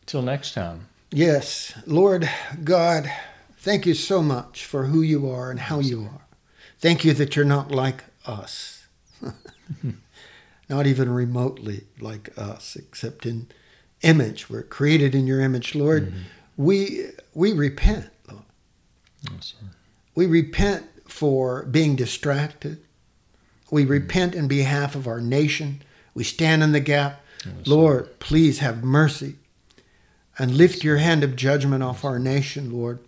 till 0.07 0.23
next 0.23 0.53
time. 0.53 0.87
Yes, 1.11 1.73
Lord 1.87 2.29
God, 2.63 3.11
thank 3.59 3.87
you 3.87 3.95
so 3.95 4.23
much 4.23 4.65
for 4.65 4.85
who 4.85 5.01
you 5.01 5.29
are 5.29 5.51
and 5.51 5.59
how 5.59 5.81
you 5.81 6.03
are. 6.05 6.27
Thank 6.79 7.05
you 7.05 7.13
that 7.15 7.35
you're 7.35 7.45
not 7.45 7.73
like 7.73 8.05
us, 8.27 8.87
not 10.69 10.87
even 10.87 11.11
remotely 11.11 11.85
like 11.99 12.31
us, 12.39 12.77
except 12.77 13.27
in 13.27 13.49
image. 14.03 14.49
We're 14.49 14.63
created 14.63 15.15
in 15.15 15.27
your 15.27 15.41
image, 15.41 15.75
Lord. 15.75 16.13
We 16.57 17.07
we 17.35 17.53
repent, 17.53 18.11
Lord. 18.31 18.45
Yes, 19.33 19.55
sir. 19.59 19.67
We 20.21 20.27
repent 20.27 20.87
for 21.11 21.65
being 21.65 21.97
distracted. 21.97 22.83
We 23.71 23.87
repent 23.87 24.35
in 24.35 24.49
behalf 24.49 24.95
of 24.95 25.07
our 25.07 25.19
nation. 25.19 25.81
We 26.13 26.25
stand 26.25 26.63
in 26.63 26.73
the 26.73 26.81
gap. 26.81 27.25
Yes, 27.47 27.67
Lord, 27.67 28.19
please 28.19 28.59
have 28.59 28.85
mercy 28.85 29.37
and 30.39 30.51
lift 30.51 30.85
your 30.85 30.99
hand 30.99 31.25
of 31.25 31.37
judgment 31.37 31.83
off 31.83 32.05
our 32.05 32.19
nation, 32.19 32.71
Lord, 32.71 32.99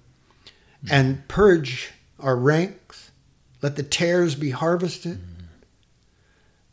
and 0.90 1.29
purge 1.29 1.90
our 2.18 2.35
ranks. 2.35 3.11
Let 3.61 3.77
the 3.77 3.83
tares 3.83 4.35
be 4.35 4.53
harvested. 4.53 5.20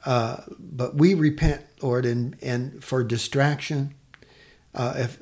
Uh, 0.06 0.44
but 0.58 0.96
we 0.96 1.16
repent, 1.16 1.66
Lord, 1.82 2.06
and, 2.06 2.38
and 2.42 2.82
for 2.82 3.04
distraction. 3.04 3.94
Uh, 4.74 4.94
if 4.96 5.20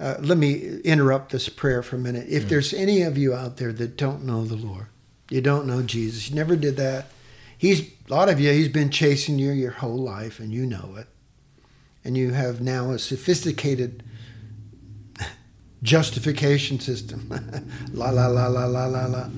uh, 0.00 0.14
let 0.20 0.38
me 0.38 0.78
interrupt 0.84 1.32
this 1.32 1.48
prayer 1.48 1.82
for 1.82 1.96
a 1.96 1.98
minute. 1.98 2.26
If 2.28 2.44
Mm. 2.44 2.48
there's 2.48 2.72
any 2.74 3.02
of 3.02 3.18
you 3.18 3.34
out 3.34 3.56
there 3.56 3.72
that 3.72 3.96
don't 3.96 4.24
know 4.24 4.44
the 4.44 4.56
Lord, 4.56 4.86
you 5.30 5.40
don't 5.40 5.66
know 5.66 5.82
Jesus, 5.82 6.28
you 6.30 6.36
never 6.36 6.56
did 6.56 6.76
that. 6.76 7.10
He's 7.56 7.80
a 7.80 7.86
lot 8.08 8.28
of 8.28 8.38
you. 8.38 8.52
He's 8.52 8.68
been 8.68 8.90
chasing 8.90 9.38
you 9.38 9.50
your 9.50 9.72
whole 9.72 9.98
life, 9.98 10.38
and 10.38 10.52
you 10.52 10.64
know 10.64 10.94
it. 10.96 11.08
And 12.04 12.16
you 12.16 12.30
have 12.32 12.60
now 12.60 12.92
a 12.92 12.98
sophisticated 12.98 14.04
justification 15.82 16.80
system. 16.80 17.28
la 17.92 18.10
la 18.10 18.26
la 18.28 18.46
la 18.46 18.64
la 18.66 18.86
la 18.86 19.06
la. 19.06 19.28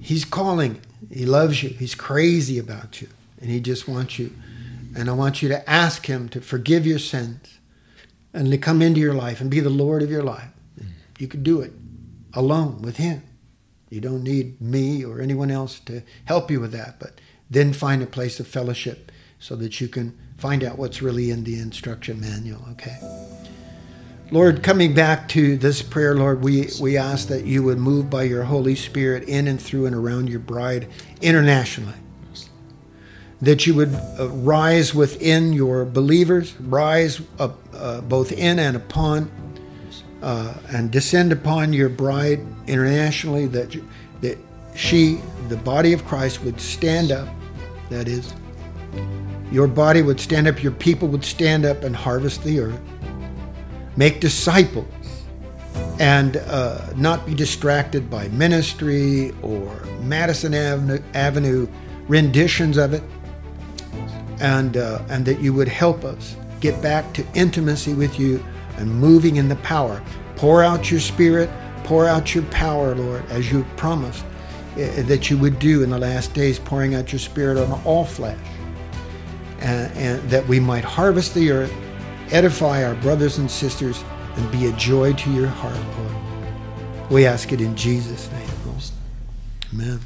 He's 0.00 0.24
calling. 0.24 0.80
He 1.10 1.26
loves 1.26 1.62
you. 1.62 1.70
He's 1.70 1.94
crazy 1.94 2.58
about 2.58 3.00
you, 3.00 3.08
and 3.40 3.50
he 3.50 3.60
just 3.60 3.88
wants 3.88 4.18
you. 4.18 4.32
And 4.94 5.08
I 5.10 5.12
want 5.12 5.42
you 5.42 5.48
to 5.48 5.68
ask 5.68 6.06
him 6.06 6.28
to 6.30 6.40
forgive 6.40 6.86
your 6.86 6.98
sins 6.98 7.58
and 8.36 8.50
to 8.50 8.58
come 8.58 8.82
into 8.82 9.00
your 9.00 9.14
life 9.14 9.40
and 9.40 9.50
be 9.50 9.60
the 9.60 9.70
Lord 9.70 10.02
of 10.02 10.10
your 10.10 10.22
life. 10.22 10.50
Mm. 10.78 10.88
You 11.18 11.26
can 11.26 11.42
do 11.42 11.62
it 11.62 11.72
alone 12.34 12.82
with 12.82 12.98
him. 12.98 13.22
You 13.88 14.00
don't 14.00 14.22
need 14.22 14.60
me 14.60 15.04
or 15.04 15.22
anyone 15.22 15.50
else 15.50 15.80
to 15.80 16.02
help 16.26 16.50
you 16.50 16.60
with 16.60 16.72
that, 16.72 17.00
but 17.00 17.20
then 17.48 17.72
find 17.72 18.02
a 18.02 18.06
place 18.06 18.38
of 18.38 18.46
fellowship 18.46 19.10
so 19.38 19.56
that 19.56 19.80
you 19.80 19.88
can 19.88 20.18
find 20.36 20.62
out 20.62 20.76
what's 20.76 21.00
really 21.00 21.30
in 21.30 21.44
the 21.44 21.58
instruction 21.58 22.20
manual, 22.20 22.62
okay? 22.72 22.98
Lord, 24.30 24.62
coming 24.62 24.92
back 24.92 25.28
to 25.30 25.56
this 25.56 25.80
prayer, 25.80 26.14
Lord, 26.14 26.42
we, 26.42 26.68
we 26.80 26.98
ask 26.98 27.28
that 27.28 27.46
you 27.46 27.62
would 27.62 27.78
move 27.78 28.10
by 28.10 28.24
your 28.24 28.44
Holy 28.44 28.74
Spirit 28.74 29.22
in 29.28 29.48
and 29.48 29.62
through 29.62 29.86
and 29.86 29.94
around 29.94 30.28
your 30.28 30.40
bride 30.40 30.88
internationally. 31.22 31.94
That 33.42 33.66
you 33.66 33.74
would 33.74 33.94
uh, 34.18 34.28
rise 34.30 34.94
within 34.94 35.52
your 35.52 35.84
believers, 35.84 36.54
rise 36.60 37.20
up 37.38 37.58
uh, 37.74 38.00
both 38.00 38.32
in 38.32 38.58
and 38.58 38.76
upon, 38.76 39.30
uh, 40.22 40.54
and 40.70 40.90
descend 40.90 41.32
upon 41.32 41.72
your 41.72 41.88
bride 41.90 42.40
internationally, 42.66 43.46
that, 43.48 43.74
you- 43.74 43.86
that 44.22 44.38
she, 44.74 45.20
the 45.48 45.56
body 45.56 45.92
of 45.92 46.04
Christ, 46.06 46.42
would 46.44 46.60
stand 46.60 47.12
up. 47.12 47.28
That 47.90 48.08
is, 48.08 48.32
your 49.52 49.66
body 49.68 50.02
would 50.02 50.18
stand 50.18 50.48
up, 50.48 50.62
your 50.62 50.72
people 50.72 51.06
would 51.08 51.24
stand 51.24 51.64
up 51.64 51.84
and 51.84 51.94
harvest 51.94 52.42
the 52.42 52.60
earth 52.60 52.80
make 53.96 54.20
disciples 54.20 54.86
and 55.98 56.36
uh, 56.36 56.86
not 56.96 57.24
be 57.26 57.34
distracted 57.34 58.10
by 58.10 58.28
ministry 58.28 59.32
or 59.42 59.74
Madison 60.02 60.52
Avenue, 60.54 61.02
Avenue 61.14 61.66
renditions 62.06 62.76
of 62.76 62.92
it, 62.92 63.02
and 64.40 64.76
uh, 64.76 65.02
and 65.08 65.24
that 65.26 65.40
you 65.40 65.52
would 65.52 65.68
help 65.68 66.04
us 66.04 66.36
get 66.60 66.80
back 66.82 67.12
to 67.14 67.24
intimacy 67.34 67.94
with 67.94 68.18
you 68.18 68.44
and 68.76 68.90
moving 68.90 69.36
in 69.36 69.48
the 69.48 69.56
power. 69.56 70.02
Pour 70.36 70.62
out 70.62 70.90
your 70.90 71.00
Spirit, 71.00 71.50
pour 71.84 72.06
out 72.06 72.34
your 72.34 72.44
power, 72.44 72.94
Lord, 72.94 73.24
as 73.30 73.50
you 73.50 73.64
promised 73.76 74.24
uh, 74.72 75.02
that 75.02 75.30
you 75.30 75.38
would 75.38 75.58
do 75.58 75.82
in 75.82 75.90
the 75.90 75.98
last 75.98 76.34
days, 76.34 76.58
pouring 76.58 76.94
out 76.94 77.12
your 77.12 77.18
Spirit 77.18 77.58
on 77.58 77.72
all 77.84 78.04
flesh, 78.04 78.38
and, 79.60 79.92
and 79.96 80.30
that 80.30 80.46
we 80.46 80.60
might 80.60 80.84
harvest 80.84 81.34
the 81.34 81.50
earth 81.50 81.72
edify 82.30 82.84
our 82.84 82.94
brothers 82.96 83.38
and 83.38 83.50
sisters, 83.50 84.02
and 84.36 84.50
be 84.50 84.66
a 84.66 84.72
joy 84.72 85.12
to 85.14 85.30
your 85.32 85.46
heart, 85.46 85.78
Lord. 85.98 87.10
We 87.10 87.26
ask 87.26 87.52
it 87.52 87.60
in 87.60 87.76
Jesus' 87.76 88.30
name. 88.32 88.46
Amen. 89.72 90.00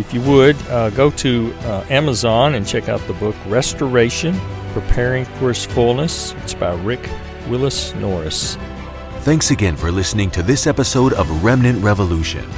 If 0.00 0.12
you 0.14 0.22
would, 0.22 0.56
uh, 0.68 0.88
go 0.90 1.10
to 1.10 1.52
uh, 1.60 1.84
Amazon 1.90 2.54
and 2.54 2.66
check 2.66 2.88
out 2.88 3.06
the 3.06 3.12
book 3.12 3.36
Restoration 3.46 4.34
Preparing 4.72 5.26
for 5.26 5.48
His 5.48 5.66
Fullness. 5.66 6.32
It's 6.42 6.54
by 6.54 6.72
Rick 6.72 7.06
Willis 7.48 7.94
Norris. 7.96 8.56
Thanks 9.18 9.50
again 9.50 9.76
for 9.76 9.92
listening 9.92 10.30
to 10.30 10.42
this 10.42 10.66
episode 10.66 11.12
of 11.12 11.44
Remnant 11.44 11.84
Revolution. 11.84 12.48